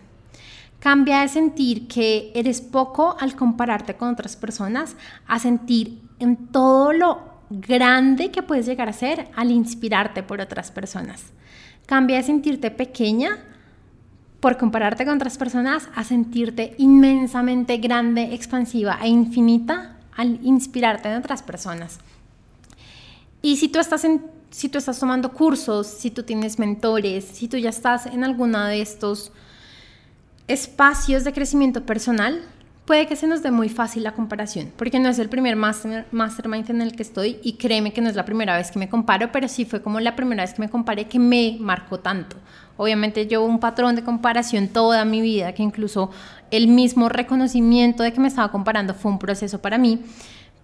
Cambia 0.79 1.23
de 1.23 1.29
sentir 1.29 1.89
que 1.89 2.31
eres 2.35 2.61
poco 2.61 3.17
al 3.19 3.35
compararte 3.35 3.95
con 3.95 4.11
otras 4.11 4.37
personas 4.37 4.95
a 5.27 5.39
sentir 5.39 6.03
en 6.19 6.49
todo 6.49 6.93
lo 6.93 7.37
grande 7.49 8.31
que 8.31 8.43
puedes 8.43 8.67
llegar 8.67 8.91
a 8.91 8.93
ser 8.93 9.29
al 9.35 9.51
inspirarte 9.51 10.23
por 10.23 10.41
otras 10.41 10.71
personas. 10.71 11.33
Cambia 11.87 12.19
de 12.19 12.25
sentirte 12.25 12.71
pequeña 12.71 13.39
por 14.47 14.59
compararte 14.59 15.05
con 15.05 15.17
otras 15.17 15.39
personas 15.39 15.89
a 15.97 16.05
sentirte 16.05 16.77
inmensamente 16.79 17.79
grande, 17.79 18.33
expansiva 18.33 18.97
e 19.03 19.09
infinita 19.09 19.97
al 20.15 20.39
inspirarte 20.41 21.09
en 21.09 21.17
otras 21.17 21.43
personas. 21.43 21.99
Y 23.43 23.57
si 23.57 23.67
tú 23.67 23.81
estás 23.81 24.05
en, 24.05 24.25
si 24.51 24.69
tú 24.69 24.79
estás 24.79 25.01
tomando 25.01 25.33
cursos, 25.33 25.89
si 25.89 26.13
tú 26.13 26.23
tienes 26.23 26.61
mentores, 26.61 27.25
si 27.25 27.49
tú 27.49 27.57
ya 27.57 27.71
estás 27.71 28.07
en 28.07 28.23
alguna 28.23 28.69
de 28.69 28.83
estos 28.83 29.33
espacios 30.47 31.25
de 31.25 31.33
crecimiento 31.33 31.85
personal, 31.85 32.41
puede 32.85 33.09
que 33.09 33.17
se 33.17 33.27
nos 33.27 33.43
dé 33.43 33.51
muy 33.51 33.69
fácil 33.69 34.05
la 34.05 34.13
comparación, 34.13 34.73
porque 34.77 35.01
no 35.01 35.09
es 35.09 35.19
el 35.19 35.29
primer 35.29 35.57
master, 35.57 36.07
mastermind 36.13 36.71
en 36.71 36.83
el 36.83 36.95
que 36.95 37.03
estoy 37.03 37.41
y 37.43 37.55
créeme 37.55 37.93
que 37.93 38.01
no 38.01 38.09
es 38.09 38.15
la 38.15 38.25
primera 38.25 38.57
vez 38.57 38.71
que 38.71 38.79
me 38.79 38.89
comparo, 38.89 39.33
pero 39.33 39.49
sí 39.49 39.65
fue 39.65 39.83
como 39.83 39.99
la 39.99 40.15
primera 40.15 40.45
vez 40.45 40.55
que 40.55 40.63
me 40.63 40.71
comparé 40.71 41.09
que 41.09 41.19
me 41.19 41.57
marcó 41.59 41.99
tanto. 41.99 42.37
Obviamente 42.77 43.27
yo 43.27 43.45
un 43.45 43.59
patrón 43.59 43.97
de 43.97 44.05
comparación 44.05 44.69
toda 44.69 45.05
mi 45.05 45.21
vida, 45.21 45.53
que 45.53 45.63
incluso 45.63 46.11
el 46.51 46.69
mismo 46.69 47.09
reconocimiento 47.09 48.03
de 48.03 48.13
que 48.13 48.21
me 48.21 48.29
estaba 48.29 48.51
comparando 48.51 48.95
fue 48.95 49.11
un 49.11 49.19
proceso 49.19 49.61
para 49.61 49.79
mí 49.79 50.03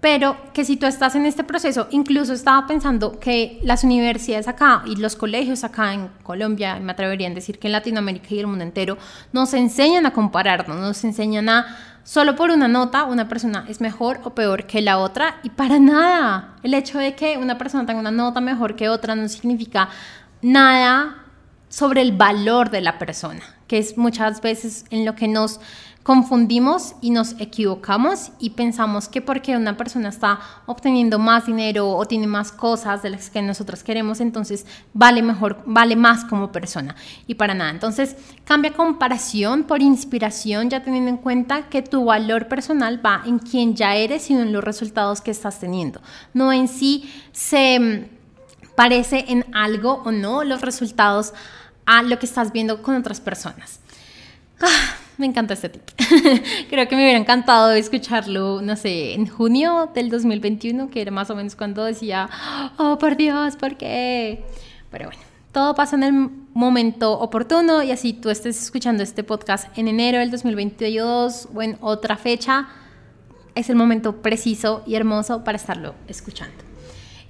pero 0.02 0.36
que 0.52 0.64
si 0.64 0.76
tú 0.76 0.86
estás 0.86 1.14
en 1.14 1.26
este 1.26 1.44
proceso, 1.44 1.86
incluso 1.92 2.32
estaba 2.32 2.66
pensando 2.66 3.20
que 3.20 3.60
las 3.62 3.84
universidades 3.84 4.48
acá 4.48 4.82
y 4.84 4.96
los 4.96 5.14
colegios 5.14 5.62
acá 5.62 5.94
en 5.94 6.08
Colombia, 6.24 6.80
me 6.80 6.90
atrevería 6.90 7.28
a 7.28 7.30
decir 7.30 7.60
que 7.60 7.68
en 7.68 7.72
Latinoamérica 7.72 8.26
y 8.30 8.40
el 8.40 8.48
mundo 8.48 8.64
entero, 8.64 8.98
nos 9.32 9.54
enseñan 9.54 10.04
a 10.04 10.12
compararnos, 10.12 10.76
nos 10.76 11.04
enseñan 11.04 11.48
a 11.48 11.78
solo 12.02 12.34
por 12.34 12.50
una 12.50 12.66
nota 12.66 13.04
una 13.04 13.28
persona 13.28 13.64
es 13.68 13.80
mejor 13.80 14.18
o 14.24 14.30
peor 14.30 14.66
que 14.66 14.82
la 14.82 14.98
otra 14.98 15.36
y 15.44 15.50
para 15.50 15.78
nada. 15.78 16.56
El 16.64 16.74
hecho 16.74 16.98
de 16.98 17.14
que 17.14 17.38
una 17.38 17.56
persona 17.56 17.86
tenga 17.86 18.00
una 18.00 18.10
nota 18.10 18.40
mejor 18.40 18.74
que 18.74 18.88
otra 18.88 19.14
no 19.14 19.28
significa 19.28 19.88
nada 20.42 21.26
sobre 21.72 22.02
el 22.02 22.12
valor 22.12 22.68
de 22.68 22.82
la 22.82 22.98
persona, 22.98 23.40
que 23.66 23.78
es 23.78 23.96
muchas 23.96 24.42
veces 24.42 24.84
en 24.90 25.06
lo 25.06 25.14
que 25.14 25.26
nos 25.26 25.58
confundimos 26.02 26.96
y 27.00 27.08
nos 27.08 27.34
equivocamos 27.40 28.32
y 28.38 28.50
pensamos 28.50 29.08
que 29.08 29.22
porque 29.22 29.56
una 29.56 29.78
persona 29.78 30.10
está 30.10 30.38
obteniendo 30.66 31.18
más 31.18 31.46
dinero 31.46 31.88
o 31.88 32.04
tiene 32.04 32.26
más 32.26 32.52
cosas 32.52 33.02
de 33.02 33.08
las 33.08 33.30
que 33.30 33.40
nosotros 33.40 33.82
queremos, 33.82 34.20
entonces 34.20 34.66
vale 34.92 35.22
mejor, 35.22 35.62
vale 35.64 35.96
más 35.96 36.26
como 36.26 36.52
persona. 36.52 36.94
Y 37.26 37.36
para 37.36 37.54
nada. 37.54 37.70
Entonces, 37.70 38.16
cambia 38.44 38.74
comparación 38.74 39.62
por 39.62 39.80
inspiración, 39.80 40.68
ya 40.68 40.82
teniendo 40.82 41.08
en 41.08 41.16
cuenta 41.16 41.70
que 41.70 41.80
tu 41.80 42.04
valor 42.04 42.48
personal 42.48 43.00
va 43.04 43.22
en 43.24 43.38
quien 43.38 43.76
ya 43.76 43.96
eres 43.96 44.28
y 44.28 44.34
en 44.34 44.52
los 44.52 44.62
resultados 44.62 45.22
que 45.22 45.30
estás 45.30 45.58
teniendo. 45.58 46.02
No 46.34 46.52
en 46.52 46.68
sí 46.68 47.10
se 47.32 47.80
mm, 47.80 48.74
parece 48.74 49.24
en 49.28 49.46
algo 49.54 50.02
o 50.04 50.12
no 50.12 50.44
los 50.44 50.60
resultados 50.60 51.32
lo 52.00 52.18
que 52.18 52.24
estás 52.24 52.52
viendo 52.52 52.80
con 52.80 52.94
otras 52.94 53.20
personas. 53.20 53.80
Ah, 54.60 54.94
me 55.18 55.26
encanta 55.26 55.54
este 55.54 55.68
tip. 55.68 55.82
Creo 56.70 56.88
que 56.88 56.96
me 56.96 57.02
hubiera 57.02 57.18
encantado 57.18 57.72
escucharlo, 57.72 58.62
no 58.62 58.76
sé, 58.76 59.14
en 59.14 59.26
junio 59.26 59.90
del 59.94 60.08
2021, 60.08 60.88
que 60.88 61.02
era 61.02 61.10
más 61.10 61.28
o 61.30 61.36
menos 61.36 61.56
cuando 61.56 61.84
decía, 61.84 62.30
oh, 62.78 62.96
por 62.98 63.16
Dios, 63.16 63.56
¿por 63.56 63.76
qué? 63.76 64.44
Pero 64.90 65.06
bueno, 65.06 65.22
todo 65.52 65.74
pasa 65.74 65.96
en 65.96 66.02
el 66.02 66.12
momento 66.54 67.18
oportuno 67.18 67.82
y 67.82 67.90
así 67.90 68.12
tú 68.14 68.30
estés 68.30 68.62
escuchando 68.62 69.02
este 69.02 69.22
podcast 69.22 69.76
en 69.76 69.88
enero 69.88 70.18
del 70.18 70.30
2022 70.30 71.48
o 71.54 71.62
en 71.62 71.76
otra 71.80 72.16
fecha, 72.16 72.68
es 73.54 73.68
el 73.68 73.76
momento 73.76 74.22
preciso 74.22 74.82
y 74.86 74.94
hermoso 74.94 75.44
para 75.44 75.56
estarlo 75.56 75.94
escuchando. 76.08 76.61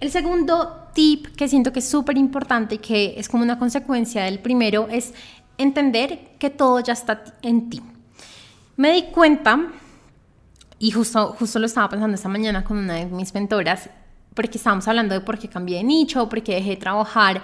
El 0.03 0.11
segundo 0.11 0.89
tip 0.95 1.29
que 1.37 1.47
siento 1.47 1.73
que 1.73 1.79
es 1.79 1.89
súper 1.89 2.19
importante 2.19 2.75
y 2.75 2.79
que 2.79 3.15
es 3.19 3.29
como 3.29 3.45
una 3.45 3.57
consecuencia 3.57 4.25
del 4.25 4.41
primero 4.41 4.89
es 4.91 5.15
entender 5.59 6.33
que 6.41 6.51
todo 6.51 6.81
ya 6.81 6.93
está 6.93 7.23
en 7.41 7.71
ti. 7.71 7.81
Me 8.77 8.91
di 8.95 9.03
cuenta, 9.13 9.69
y 10.81 10.91
justo, 10.91 11.37
justo 11.39 11.61
lo 11.61 11.67
estaba 11.67 11.89
pensando 11.89 12.17
esta 12.17 12.29
mañana 12.29 12.65
con 12.65 12.79
una 12.79 12.95
de 12.95 13.07
mis 13.07 13.33
mentoras, 13.33 13.91
porque 14.35 14.59
estábamos 14.59 14.89
hablando 14.89 15.15
de 15.15 15.21
por 15.21 15.39
qué 15.39 15.47
cambié 15.47 15.77
de 15.77 15.85
nicho, 15.85 16.29
por 16.29 16.43
qué 16.43 16.57
dejé 16.57 16.71
de 16.71 16.77
trabajar 16.79 17.41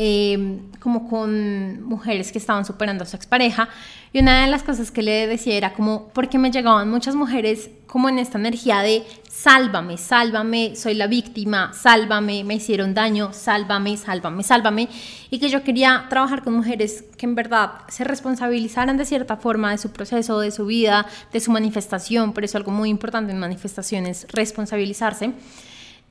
Em, 0.00 0.70
como 0.78 1.08
con 1.08 1.82
mujeres 1.82 2.30
que 2.30 2.38
estaban 2.38 2.64
superando 2.64 3.02
a 3.02 3.06
su 3.08 3.16
expareja. 3.16 3.68
Y 4.12 4.20
una 4.20 4.44
de 4.44 4.46
las 4.48 4.62
cosas 4.62 4.92
que 4.92 5.02
le 5.02 5.26
decía 5.26 5.56
era 5.56 5.72
como, 5.72 6.06
porque 6.10 6.38
me 6.38 6.52
llegaban 6.52 6.88
muchas 6.88 7.16
mujeres 7.16 7.68
como 7.88 8.08
en 8.08 8.20
esta 8.20 8.38
energía 8.38 8.78
de 8.82 9.02
sálvame, 9.28 9.98
sálvame, 9.98 10.76
soy 10.76 10.94
la 10.94 11.08
víctima, 11.08 11.72
sálvame, 11.72 12.44
me 12.44 12.54
hicieron 12.54 12.94
daño, 12.94 13.32
sálvame, 13.32 13.96
sálvame, 13.96 14.44
sálvame. 14.44 14.88
Y 15.30 15.40
que 15.40 15.48
yo 15.48 15.64
quería 15.64 16.06
trabajar 16.08 16.44
con 16.44 16.54
mujeres 16.54 17.02
que 17.16 17.26
en 17.26 17.34
verdad 17.34 17.72
se 17.88 18.04
responsabilizaran 18.04 18.98
de 18.98 19.04
cierta 19.04 19.36
forma 19.36 19.72
de 19.72 19.78
su 19.78 19.90
proceso, 19.90 20.38
de 20.38 20.52
su 20.52 20.66
vida, 20.66 21.06
de 21.32 21.40
su 21.40 21.50
manifestación. 21.50 22.34
Por 22.34 22.44
eso 22.44 22.56
algo 22.56 22.70
muy 22.70 22.88
importante 22.88 23.32
en 23.32 23.40
manifestaciones, 23.40 24.28
responsabilizarse. 24.30 25.32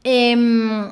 Eh, 0.03 0.91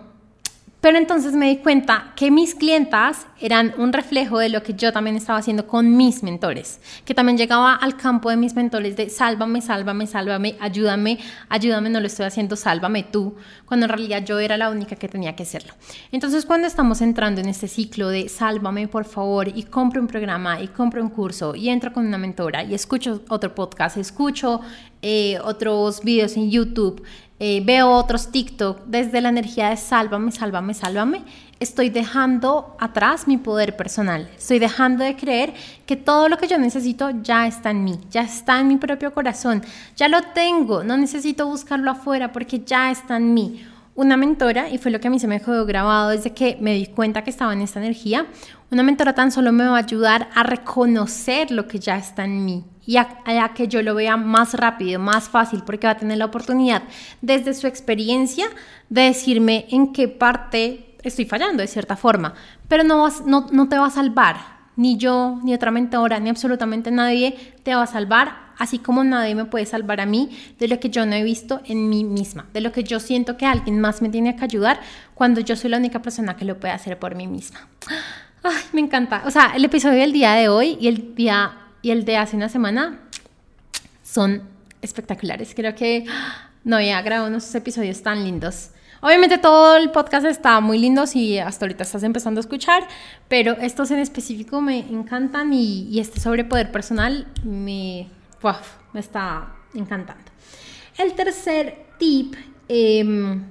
pero 0.82 0.98
entonces 0.98 1.34
me 1.34 1.50
di 1.50 1.58
cuenta 1.58 2.14
que 2.16 2.30
mis 2.30 2.54
clientas 2.54 3.26
eran 3.40 3.74
un 3.78 3.92
reflejo 3.92 4.38
de 4.38 4.50
lo 4.50 4.62
que 4.62 4.76
yo 4.76 4.94
también 4.94 5.16
estaba 5.16 5.40
haciendo 5.40 5.66
con 5.66 5.98
mis 5.98 6.22
mentores, 6.22 6.80
que 7.06 7.16
también 7.16 7.38
llegaba 7.38 7.74
al 7.74 7.98
campo 7.98 8.30
de 8.30 8.38
mis 8.38 8.56
mentores 8.56 8.96
de 8.96 9.10
sálvame, 9.10 9.62
sálvame, 9.62 10.06
sálvame, 10.06 10.56
ayúdame, 10.60 11.18
ayúdame, 11.50 11.90
no 11.90 12.00
lo 12.00 12.08
estoy 12.08 12.28
haciendo, 12.28 12.56
sálvame 12.56 13.04
tú, 13.04 13.36
cuando 13.66 13.88
en 13.88 13.90
realidad 13.90 14.24
yo 14.24 14.40
era 14.40 14.58
la 14.58 14.70
única 14.70 14.96
que 14.96 15.08
tenía 15.08 15.36
que 15.36 15.44
hacerlo. 15.44 15.74
Entonces 16.12 16.46
cuando 16.46 16.68
estamos 16.68 17.02
entrando 17.02 17.42
en 17.42 17.50
este 17.50 17.68
ciclo 17.68 18.10
de 18.10 18.30
sálvame 18.30 18.88
por 18.88 19.06
favor 19.06 19.48
y 19.48 19.64
compro 19.64 20.02
un 20.02 20.08
programa 20.08 20.62
y 20.62 20.68
compro 20.68 21.02
un 21.02 21.10
curso 21.10 21.56
y 21.56 21.70
entro 21.70 21.94
con 21.94 22.06
una 22.06 22.18
mentora 22.18 22.64
y 22.64 22.76
escucho 22.76 23.24
otro 23.30 23.56
podcast, 23.56 23.98
escucho 23.98 24.62
eh, 25.02 25.38
otros 25.44 26.02
videos 26.02 26.36
en 26.36 26.50
YouTube, 26.50 27.04
eh, 27.40 27.62
veo 27.66 27.90
otros 27.90 28.32
TikTok 28.32 28.84
desde 28.86 29.20
la 29.20 29.30
energía 29.30 29.70
de 29.70 29.78
sálvame, 29.78 30.32
sálvame, 30.32 30.74
sálvame, 30.74 31.24
estoy 31.60 31.90
dejando 31.90 32.76
atrás 32.80 33.28
mi 33.28 33.38
poder 33.38 33.76
personal. 33.76 34.30
Estoy 34.38 34.60
dejando 34.60 35.04
de 35.04 35.16
creer 35.16 35.54
que 35.86 35.96
todo 35.96 36.30
lo 36.30 36.38
que 36.38 36.48
yo 36.48 36.58
necesito 36.58 37.10
ya 37.22 37.46
está 37.48 37.72
en 37.72 37.84
mí, 37.84 38.00
ya 38.10 38.22
está 38.22 38.60
en 38.60 38.70
mi 38.70 38.78
propio 38.78 39.14
corazón, 39.14 39.64
ya 39.96 40.08
lo 40.08 40.22
tengo, 40.34 40.84
no 40.84 40.96
necesito 40.96 41.48
buscarlo 41.48 41.92
afuera 41.92 42.32
porque 42.32 42.60
ya 42.60 42.92
está 42.92 43.18
en 43.18 43.34
mí. 43.34 43.66
Una 43.96 44.18
mentora, 44.18 44.70
y 44.70 44.78
fue 44.78 44.92
lo 44.92 45.00
que 45.00 45.08
a 45.08 45.10
mí 45.10 45.20
se 45.20 45.28
me 45.28 45.40
quedó 45.40 45.66
grabado 45.66 46.10
desde 46.10 46.34
que 46.34 46.58
me 46.60 46.74
di 46.74 46.88
cuenta 46.88 47.24
que 47.24 47.30
estaba 47.30 47.54
en 47.54 47.62
esta 47.62 47.80
energía, 47.80 48.26
una 48.70 48.84
mentora 48.84 49.16
tan 49.16 49.32
solo 49.32 49.54
me 49.54 49.66
va 49.66 49.78
a 49.78 49.80
ayudar 49.80 50.28
a 50.36 50.44
reconocer 50.44 51.50
lo 51.50 51.66
que 51.66 51.80
ya 51.80 51.96
está 51.96 52.26
en 52.26 52.44
mí 52.44 52.66
y 52.86 52.98
a, 52.98 53.54
que 53.56 53.70
yo 53.70 53.82
lo 53.82 53.96
vea 53.96 54.18
más 54.18 54.54
rápido, 54.54 55.00
más 55.00 55.30
fácil, 55.30 55.64
porque 55.66 55.88
va 55.88 55.92
a 55.92 55.98
tener 55.98 56.18
la 56.18 56.26
oportunidad 56.26 56.84
desde 57.22 57.54
su 57.54 57.68
experiencia 57.68 58.48
de 58.90 59.04
decirme 59.04 59.66
en 59.70 59.94
qué 59.94 60.10
parte 60.10 60.98
estoy 61.02 61.24
fallando 61.24 61.62
de 61.62 61.68
cierta 61.68 61.96
forma, 61.96 62.34
pero 62.68 62.84
no, 62.84 63.08
no, 63.26 63.48
no 63.50 63.70
te 63.70 63.78
va 63.78 63.88
a 63.88 63.92
salvar, 63.92 64.36
ni 64.76 64.98
yo, 64.98 65.40
ni 65.42 65.54
otra 65.54 65.72
mentora, 65.72 66.20
ni 66.20 66.30
absolutamente 66.30 66.92
nadie 66.92 67.56
te 67.64 67.74
va 67.74 67.84
a 67.84 67.88
salvar, 67.88 68.45
así 68.58 68.80
como 68.80 69.04
nadie 69.04 69.36
me 69.36 69.46
puede 69.46 69.66
salvar 69.66 70.02
a 70.02 70.06
mí 70.06 70.38
de 70.60 70.68
lo 70.68 70.80
que 70.80 70.90
yo 70.90 71.06
no 71.06 71.14
he 71.14 71.24
visto 71.24 71.62
en 71.66 71.90
mí 71.90 72.04
misma, 72.04 72.48
de 72.54 72.62
lo 72.62 72.72
que 72.72 72.84
yo 72.84 73.00
siento 73.00 73.38
que 73.38 73.46
alguien 73.46 73.80
más 73.80 74.02
me 74.02 74.10
tiene 74.10 74.36
que 74.36 74.44
ayudar 74.44 74.80
cuando 75.14 75.42
yo 75.42 75.56
soy 75.56 75.70
la 75.70 75.78
única 75.78 76.02
persona 76.02 76.36
que 76.36 76.46
lo 76.46 76.60
puede 76.60 76.74
hacer 76.74 77.00
por 77.00 77.16
mí 77.16 77.28
misma. 77.28 77.68
Ay, 78.44 78.64
me 78.74 78.82
encanta. 78.82 79.24
O 79.26 79.32
sea, 79.32 79.54
el 79.56 79.66
episodio 79.66 80.00
del 80.00 80.14
día 80.14 80.34
de 80.34 80.50
hoy 80.50 80.78
y 80.80 80.88
el 80.88 81.16
día 81.16 81.58
y 81.82 81.92
el 81.92 82.06
de 82.06 82.18
hace 82.18 82.36
una 82.36 82.50
semana 82.50 83.00
son 84.04 84.44
espectaculares. 84.82 85.54
Creo 85.56 85.76
que 85.76 86.06
no 86.64 86.78
había 86.78 87.02
grabado 87.02 87.30
unos 87.30 87.54
episodios 87.56 88.02
tan 88.02 88.24
lindos. 88.24 88.72
Obviamente 89.02 89.38
todo 89.38 89.78
el 89.78 89.92
podcast 89.92 90.26
está 90.26 90.60
muy 90.62 90.80
lindo 90.80 91.06
si 91.06 91.38
hasta 91.38 91.66
ahorita 91.66 91.84
estás 91.84 92.02
empezando 92.02 92.40
a 92.40 92.42
escuchar, 92.42 92.88
pero 93.28 93.54
estos 93.54 93.92
en 93.92 94.00
específico 94.00 94.62
me 94.62 94.80
encantan 94.80 95.54
y, 95.54 96.00
este 96.00 96.20
sobre 96.20 96.44
poder 96.44 96.72
personal 96.72 97.28
me, 97.44 98.08
me 98.94 99.00
está 99.00 99.54
encantando. 99.74 100.24
El 100.98 101.14
tercer 101.14 101.86
tip 101.98 102.36
em, 102.68 103.44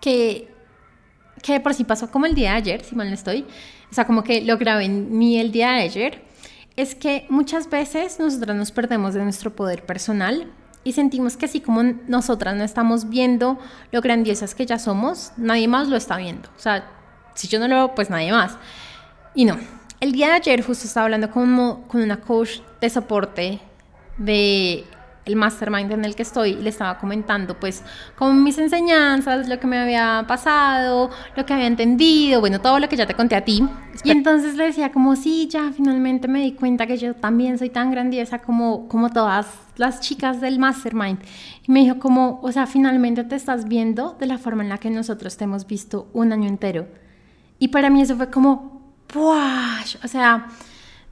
que, 0.00 0.48
que 1.42 1.60
por 1.60 1.74
si 1.74 1.84
pasó 1.84 2.10
como 2.10 2.26
el 2.26 2.34
día 2.34 2.52
de 2.52 2.56
ayer, 2.56 2.84
si 2.84 2.94
mal 2.94 3.08
no 3.08 3.14
estoy, 3.14 3.46
o 3.90 3.94
sea, 3.94 4.06
como 4.06 4.24
que 4.24 4.40
lo 4.40 4.56
grabé 4.56 4.88
ni 4.88 5.38
el 5.38 5.52
día 5.52 5.72
de 5.72 5.82
ayer, 5.82 6.22
es 6.76 6.94
que 6.94 7.26
muchas 7.28 7.68
veces 7.68 8.18
nosotras 8.18 8.56
nos 8.56 8.72
perdemos 8.72 9.14
de 9.14 9.22
nuestro 9.22 9.54
poder 9.54 9.84
personal 9.84 10.50
y 10.84 10.92
sentimos 10.92 11.36
que 11.36 11.46
así 11.46 11.60
como 11.60 11.82
nosotras 11.82 12.56
no 12.56 12.64
estamos 12.64 13.08
viendo 13.08 13.58
lo 13.90 14.00
grandiosas 14.00 14.54
que 14.54 14.66
ya 14.66 14.78
somos, 14.78 15.32
nadie 15.36 15.68
más 15.68 15.88
lo 15.88 15.96
está 15.96 16.16
viendo. 16.16 16.48
O 16.56 16.60
sea, 16.60 16.90
si 17.34 17.48
yo 17.48 17.60
no 17.60 17.68
lo 17.68 17.74
veo, 17.74 17.94
pues 17.94 18.10
nadie 18.10 18.32
más. 18.32 18.56
Y 19.34 19.44
no. 19.44 19.58
El 20.02 20.10
día 20.10 20.26
de 20.30 20.32
ayer 20.32 20.64
justo 20.64 20.88
estaba 20.88 21.04
hablando 21.04 21.30
con, 21.30 21.84
con 21.86 22.02
una 22.02 22.16
coach 22.16 22.58
de 22.80 22.90
soporte 22.90 23.60
de 24.18 24.82
el 25.24 25.36
mastermind 25.36 25.92
en 25.92 26.04
el 26.04 26.16
que 26.16 26.22
estoy 26.22 26.54
le 26.54 26.70
estaba 26.70 26.98
comentando 26.98 27.54
pues 27.60 27.84
con 28.16 28.42
mis 28.42 28.58
enseñanzas, 28.58 29.48
lo 29.48 29.60
que 29.60 29.68
me 29.68 29.78
había 29.78 30.24
pasado, 30.26 31.08
lo 31.36 31.46
que 31.46 31.52
había 31.54 31.68
entendido, 31.68 32.40
bueno, 32.40 32.60
todo 32.60 32.80
lo 32.80 32.88
que 32.88 32.96
ya 32.96 33.06
te 33.06 33.14
conté 33.14 33.36
a 33.36 33.44
ti. 33.44 33.62
Y 34.02 34.10
entonces 34.10 34.56
le 34.56 34.64
decía 34.64 34.90
como, 34.90 35.14
sí, 35.14 35.46
ya 35.48 35.70
finalmente 35.70 36.26
me 36.26 36.42
di 36.42 36.54
cuenta 36.54 36.88
que 36.88 36.96
yo 36.96 37.14
también 37.14 37.56
soy 37.56 37.70
tan 37.70 37.92
grandiosa 37.92 38.40
como, 38.40 38.88
como 38.88 39.08
todas 39.08 39.46
las 39.76 40.00
chicas 40.00 40.40
del 40.40 40.58
mastermind. 40.58 41.20
Y 41.64 41.70
me 41.70 41.78
dijo 41.78 42.00
como, 42.00 42.40
o 42.42 42.50
sea, 42.50 42.66
finalmente 42.66 43.22
te 43.22 43.36
estás 43.36 43.68
viendo 43.68 44.16
de 44.18 44.26
la 44.26 44.38
forma 44.38 44.64
en 44.64 44.68
la 44.68 44.78
que 44.78 44.90
nosotros 44.90 45.36
te 45.36 45.44
hemos 45.44 45.64
visto 45.64 46.08
un 46.12 46.32
año 46.32 46.48
entero. 46.48 46.88
Y 47.60 47.68
para 47.68 47.88
mí 47.88 48.02
eso 48.02 48.16
fue 48.16 48.28
como, 48.28 48.81
O 49.14 50.08
sea, 50.08 50.48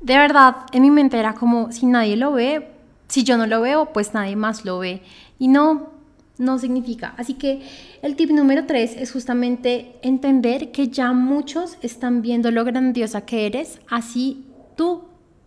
de 0.01 0.17
verdad, 0.17 0.57
en 0.73 0.83
mi 0.83 0.91
mente 0.91 1.19
era 1.19 1.35
como, 1.35 1.73
si 1.73 1.87
nadie 1.87 2.17
lo 2.17 2.33
ve, 2.33 2.71
si 3.09 3.25
yo 3.25 3.37
no 3.37 3.47
lo 3.47 3.61
veo, 3.61 3.93
pues 3.93 4.15
nadie 4.15 4.37
más 4.37 4.65
lo 4.65 4.79
ve. 4.79 5.03
Y 5.39 5.49
no, 5.49 5.91
no 6.39 6.59
significa. 6.59 7.15
Así 7.19 7.35
que 7.35 7.63
el 8.03 8.17
tip 8.17 8.31
número 8.31 8.67
tres 8.67 8.95
es 8.97 9.13
justamente 9.13 9.97
entender 10.03 10.73
que 10.73 10.89
ya 10.89 11.13
muchos 11.13 11.77
están 11.83 12.23
viendo 12.23 12.51
lo 12.51 12.65
grandiosa 12.65 13.23
que 13.23 13.47
eres, 13.47 13.81
así 13.89 14.47
tú 14.77 15.05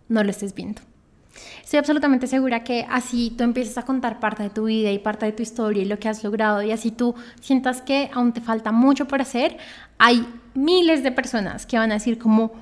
no 0.08 0.22
lo 0.22 0.30
estés 0.30 0.54
viendo. 0.54 0.82
Estoy 1.62 1.78
absolutamente 1.78 2.26
segura 2.26 2.62
que 2.62 2.86
así 2.88 3.34
tú 3.36 3.44
empiezas 3.44 3.78
a 3.78 3.82
contar 3.82 4.20
parte 4.20 4.42
de 4.42 4.50
tu 4.50 4.64
vida 4.64 4.90
y 4.90 4.98
parte 4.98 5.26
de 5.26 5.32
tu 5.32 5.42
historia 5.42 5.82
y 5.82 5.86
lo 5.86 5.98
que 5.98 6.08
has 6.08 6.22
logrado 6.22 6.62
y 6.62 6.72
así 6.72 6.90
tú 6.90 7.14
sientas 7.40 7.82
que 7.82 8.10
aún 8.12 8.32
te 8.32 8.40
falta 8.40 8.70
mucho 8.70 9.06
por 9.06 9.20
hacer, 9.20 9.56
hay 9.98 10.26
miles 10.54 11.02
de 11.02 11.12
personas 11.12 11.66
que 11.66 11.78
van 11.78 11.90
a 11.90 11.94
decir 11.94 12.18
como, 12.18 12.52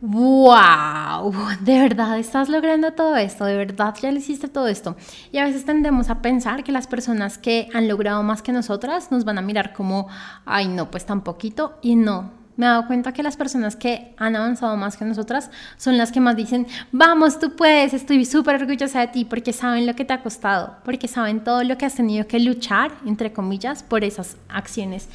wow, 0.00 1.32
de 1.60 1.78
verdad 1.80 2.18
estás 2.18 2.48
logrando 2.48 2.92
todo 2.92 3.16
esto, 3.16 3.44
de 3.44 3.56
verdad 3.56 3.94
ya 4.00 4.12
le 4.12 4.18
hiciste 4.18 4.48
todo 4.48 4.68
esto. 4.68 4.96
Y 5.32 5.38
a 5.38 5.44
veces 5.44 5.64
tendemos 5.64 6.10
a 6.10 6.20
pensar 6.20 6.62
que 6.62 6.72
las 6.72 6.86
personas 6.86 7.38
que 7.38 7.68
han 7.72 7.88
logrado 7.88 8.22
más 8.22 8.42
que 8.42 8.52
nosotras 8.52 9.10
nos 9.10 9.24
van 9.24 9.38
a 9.38 9.42
mirar 9.42 9.72
como, 9.72 10.08
ay 10.44 10.68
no, 10.68 10.90
pues 10.90 11.06
tan 11.06 11.22
poquito 11.22 11.78
y 11.82 11.96
no. 11.96 12.43
Me 12.56 12.66
he 12.66 12.68
dado 12.68 12.86
cuenta 12.86 13.12
que 13.12 13.22
las 13.22 13.36
personas 13.36 13.74
que 13.74 14.14
han 14.16 14.36
avanzado 14.36 14.76
más 14.76 14.96
que 14.96 15.04
nosotras 15.04 15.50
son 15.76 15.98
las 15.98 16.12
que 16.12 16.20
más 16.20 16.36
dicen, 16.36 16.66
vamos, 16.92 17.40
tú 17.40 17.56
puedes, 17.56 17.94
estoy 17.94 18.24
súper 18.24 18.62
orgullosa 18.62 19.00
de 19.00 19.08
ti 19.08 19.24
porque 19.24 19.52
saben 19.52 19.86
lo 19.86 19.94
que 19.96 20.04
te 20.04 20.12
ha 20.12 20.22
costado, 20.22 20.76
porque 20.84 21.08
saben 21.08 21.42
todo 21.42 21.64
lo 21.64 21.76
que 21.76 21.86
has 21.86 21.94
tenido 21.94 22.26
que 22.28 22.38
luchar, 22.38 22.92
entre 23.06 23.32
comillas, 23.32 23.82
por 23.82 24.04
esas 24.04 24.36
acciones 24.48 25.08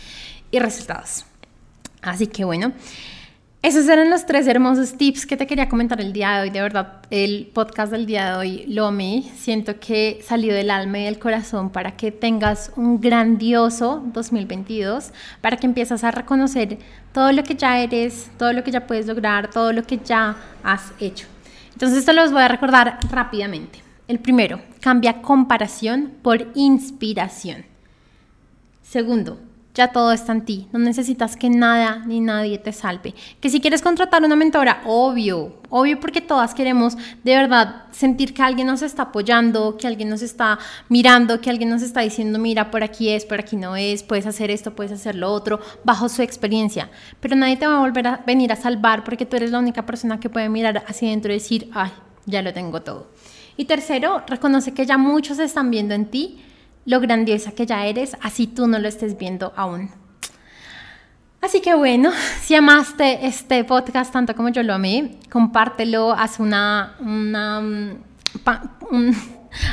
y 0.51 0.59
resultados. 0.59 1.25
Así 2.01 2.27
que 2.27 2.43
bueno, 2.43 2.73
esos 3.61 3.89
eran 3.89 4.09
los 4.09 4.25
tres 4.25 4.47
hermosos 4.47 4.93
tips 4.93 5.25
que 5.25 5.35
te 5.35 5.45
quería 5.45 5.67
comentar 5.67 5.99
el 5.99 6.13
día 6.13 6.37
de 6.37 6.41
hoy. 6.43 6.49
De 6.49 6.61
verdad, 6.61 7.01
el 7.09 7.51
podcast 7.53 7.91
del 7.91 8.05
día 8.05 8.31
de 8.31 8.37
hoy 8.37 8.65
lo. 8.67 8.89
Siento 9.35 9.81
que 9.81 10.21
salió 10.25 10.53
del 10.53 10.71
alma 10.71 10.99
y 10.99 11.03
del 11.03 11.19
corazón 11.19 11.69
para 11.69 11.97
que 11.97 12.13
tengas 12.13 12.71
un 12.77 13.01
grandioso 13.01 14.01
2022, 14.13 15.11
para 15.41 15.57
que 15.57 15.67
empieces 15.67 16.05
a 16.05 16.11
reconocer 16.11 16.77
todo 17.11 17.33
lo 17.33 17.43
que 17.43 17.55
ya 17.55 17.81
eres, 17.81 18.31
todo 18.37 18.53
lo 18.53 18.63
que 18.63 18.71
ya 18.71 18.87
puedes 18.87 19.07
lograr, 19.07 19.49
todo 19.49 19.73
lo 19.73 19.83
que 19.83 19.97
ya 19.97 20.37
has 20.63 20.93
hecho. 21.01 21.27
Entonces, 21.73 21.99
esto 21.99 22.13
los 22.13 22.31
voy 22.31 22.43
a 22.43 22.47
recordar 22.47 22.97
rápidamente. 23.11 23.83
El 24.07 24.19
primero, 24.19 24.61
cambia 24.79 25.21
comparación 25.21 26.13
por 26.21 26.47
inspiración. 26.55 27.65
Segundo, 28.81 29.37
ya 29.75 29.89
todo 29.89 30.11
está 30.11 30.31
en 30.31 30.45
ti, 30.45 30.67
no 30.71 30.79
necesitas 30.79 31.35
que 31.35 31.49
nada 31.49 32.03
ni 32.05 32.19
nadie 32.19 32.57
te 32.57 32.73
salve. 32.73 33.13
Que 33.39 33.49
si 33.49 33.61
quieres 33.61 33.81
contratar 33.81 34.23
una 34.23 34.35
mentora, 34.35 34.81
obvio, 34.85 35.57
obvio 35.69 35.99
porque 35.99 36.21
todas 36.21 36.53
queremos 36.53 36.97
de 37.23 37.35
verdad 37.35 37.83
sentir 37.91 38.33
que 38.33 38.41
alguien 38.41 38.67
nos 38.67 38.81
está 38.81 39.03
apoyando, 39.03 39.77
que 39.77 39.87
alguien 39.87 40.09
nos 40.09 40.21
está 40.21 40.57
mirando, 40.89 41.39
que 41.39 41.49
alguien 41.49 41.69
nos 41.69 41.81
está 41.81 42.01
diciendo, 42.01 42.39
mira, 42.39 42.71
por 42.71 42.83
aquí 42.83 43.09
es, 43.09 43.25
por 43.25 43.39
aquí 43.39 43.55
no 43.55 43.75
es, 43.75 44.03
puedes 44.03 44.25
hacer 44.25 44.49
esto, 44.49 44.75
puedes 44.75 44.91
hacer 44.91 45.15
lo 45.15 45.31
otro, 45.31 45.59
bajo 45.83 46.09
su 46.09 46.23
experiencia. 46.23 46.89
Pero 47.19 47.35
nadie 47.35 47.57
te 47.57 47.67
va 47.67 47.77
a 47.77 47.79
volver 47.79 48.07
a 48.07 48.23
venir 48.25 48.51
a 48.51 48.55
salvar 48.55 49.03
porque 49.03 49.25
tú 49.25 49.37
eres 49.37 49.51
la 49.51 49.59
única 49.59 49.85
persona 49.85 50.19
que 50.19 50.29
puede 50.29 50.49
mirar 50.49 50.83
hacia 50.87 51.07
adentro 51.07 51.31
y 51.31 51.35
decir, 51.35 51.69
ay, 51.73 51.91
ya 52.25 52.41
lo 52.41 52.53
tengo 52.53 52.81
todo. 52.81 53.07
Y 53.55 53.65
tercero, 53.65 54.23
reconoce 54.25 54.73
que 54.73 54.85
ya 54.85 54.97
muchos 54.97 55.37
están 55.37 55.69
viendo 55.69 55.93
en 55.93 56.05
ti 56.05 56.43
lo 56.85 56.99
grandiosa 56.99 57.51
que 57.51 57.65
ya 57.65 57.85
eres, 57.85 58.17
así 58.21 58.47
tú 58.47 58.67
no 58.67 58.79
lo 58.79 58.87
estés 58.87 59.17
viendo 59.17 59.53
aún. 59.55 59.91
Así 61.41 61.61
que 61.61 61.73
bueno, 61.73 62.11
si 62.41 62.55
amaste 62.55 63.25
este 63.25 63.63
podcast 63.63 64.11
tanto 64.11 64.35
como 64.35 64.49
yo 64.49 64.63
lo 64.63 64.73
amé, 64.73 65.19
compártelo, 65.31 66.11
haz 66.11 66.39
una, 66.39 66.95
un, 66.99 67.35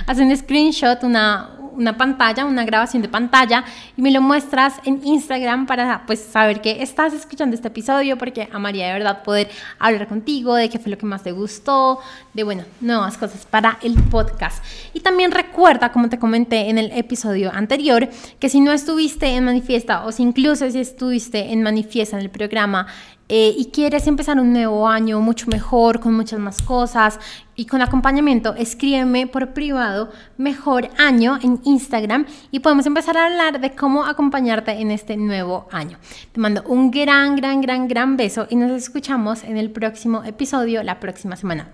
haz 0.06 0.18
un 0.18 0.36
screenshot, 0.36 1.02
una, 1.02 1.55
una 1.76 1.96
pantalla, 1.96 2.44
una 2.44 2.64
grabación 2.64 3.02
de 3.02 3.08
pantalla 3.08 3.64
y 3.96 4.02
me 4.02 4.10
lo 4.10 4.20
muestras 4.20 4.74
en 4.84 5.00
Instagram 5.04 5.66
para 5.66 6.04
pues 6.06 6.20
saber 6.20 6.60
que 6.60 6.82
estás 6.82 7.12
escuchando 7.12 7.54
este 7.54 7.68
episodio 7.68 8.18
porque 8.18 8.48
amaría 8.52 8.86
de 8.86 8.92
verdad 8.94 9.22
poder 9.22 9.48
hablar 9.78 10.08
contigo 10.08 10.54
de 10.54 10.68
qué 10.68 10.78
fue 10.78 10.90
lo 10.90 10.98
que 10.98 11.06
más 11.06 11.22
te 11.22 11.32
gustó, 11.32 12.00
de 12.34 12.42
bueno, 12.42 12.64
nuevas 12.80 13.16
cosas 13.18 13.46
para 13.46 13.78
el 13.82 13.94
podcast. 14.04 14.64
Y 14.94 15.00
también 15.00 15.30
recuerda, 15.30 15.92
como 15.92 16.08
te 16.08 16.18
comenté 16.18 16.68
en 16.68 16.78
el 16.78 16.92
episodio 16.92 17.52
anterior, 17.52 18.08
que 18.38 18.48
si 18.48 18.60
no 18.60 18.72
estuviste 18.72 19.26
en 19.28 19.44
Manifiesta 19.44 20.04
o 20.04 20.12
si 20.12 20.22
incluso 20.22 20.70
si 20.70 20.80
estuviste 20.80 21.52
en 21.52 21.62
Manifiesta 21.62 22.16
en 22.16 22.22
el 22.22 22.30
programa 22.30 22.86
eh, 23.28 23.54
y 23.56 23.66
quieres 23.66 24.06
empezar 24.06 24.38
un 24.38 24.52
nuevo 24.52 24.88
año 24.88 25.20
mucho 25.20 25.48
mejor, 25.48 26.00
con 26.00 26.14
muchas 26.14 26.38
más 26.38 26.62
cosas 26.62 27.18
y 27.56 27.66
con 27.66 27.82
acompañamiento, 27.82 28.54
escríbeme 28.54 29.26
por 29.26 29.52
privado 29.52 30.10
mejor 30.36 30.88
año 30.98 31.38
en 31.42 31.60
Instagram 31.64 32.26
y 32.50 32.60
podemos 32.60 32.86
empezar 32.86 33.16
a 33.16 33.26
hablar 33.26 33.60
de 33.60 33.72
cómo 33.72 34.04
acompañarte 34.04 34.72
en 34.72 34.90
este 34.90 35.16
nuevo 35.16 35.66
año. 35.72 35.98
Te 36.32 36.40
mando 36.40 36.62
un 36.66 36.90
gran, 36.90 37.34
gran, 37.36 37.60
gran, 37.60 37.88
gran 37.88 38.16
beso 38.16 38.46
y 38.48 38.56
nos 38.56 38.70
escuchamos 38.70 39.42
en 39.42 39.56
el 39.56 39.70
próximo 39.70 40.22
episodio 40.22 40.82
la 40.82 41.00
próxima 41.00 41.36
semana. 41.36 41.70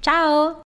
¡Chao! 0.00 0.65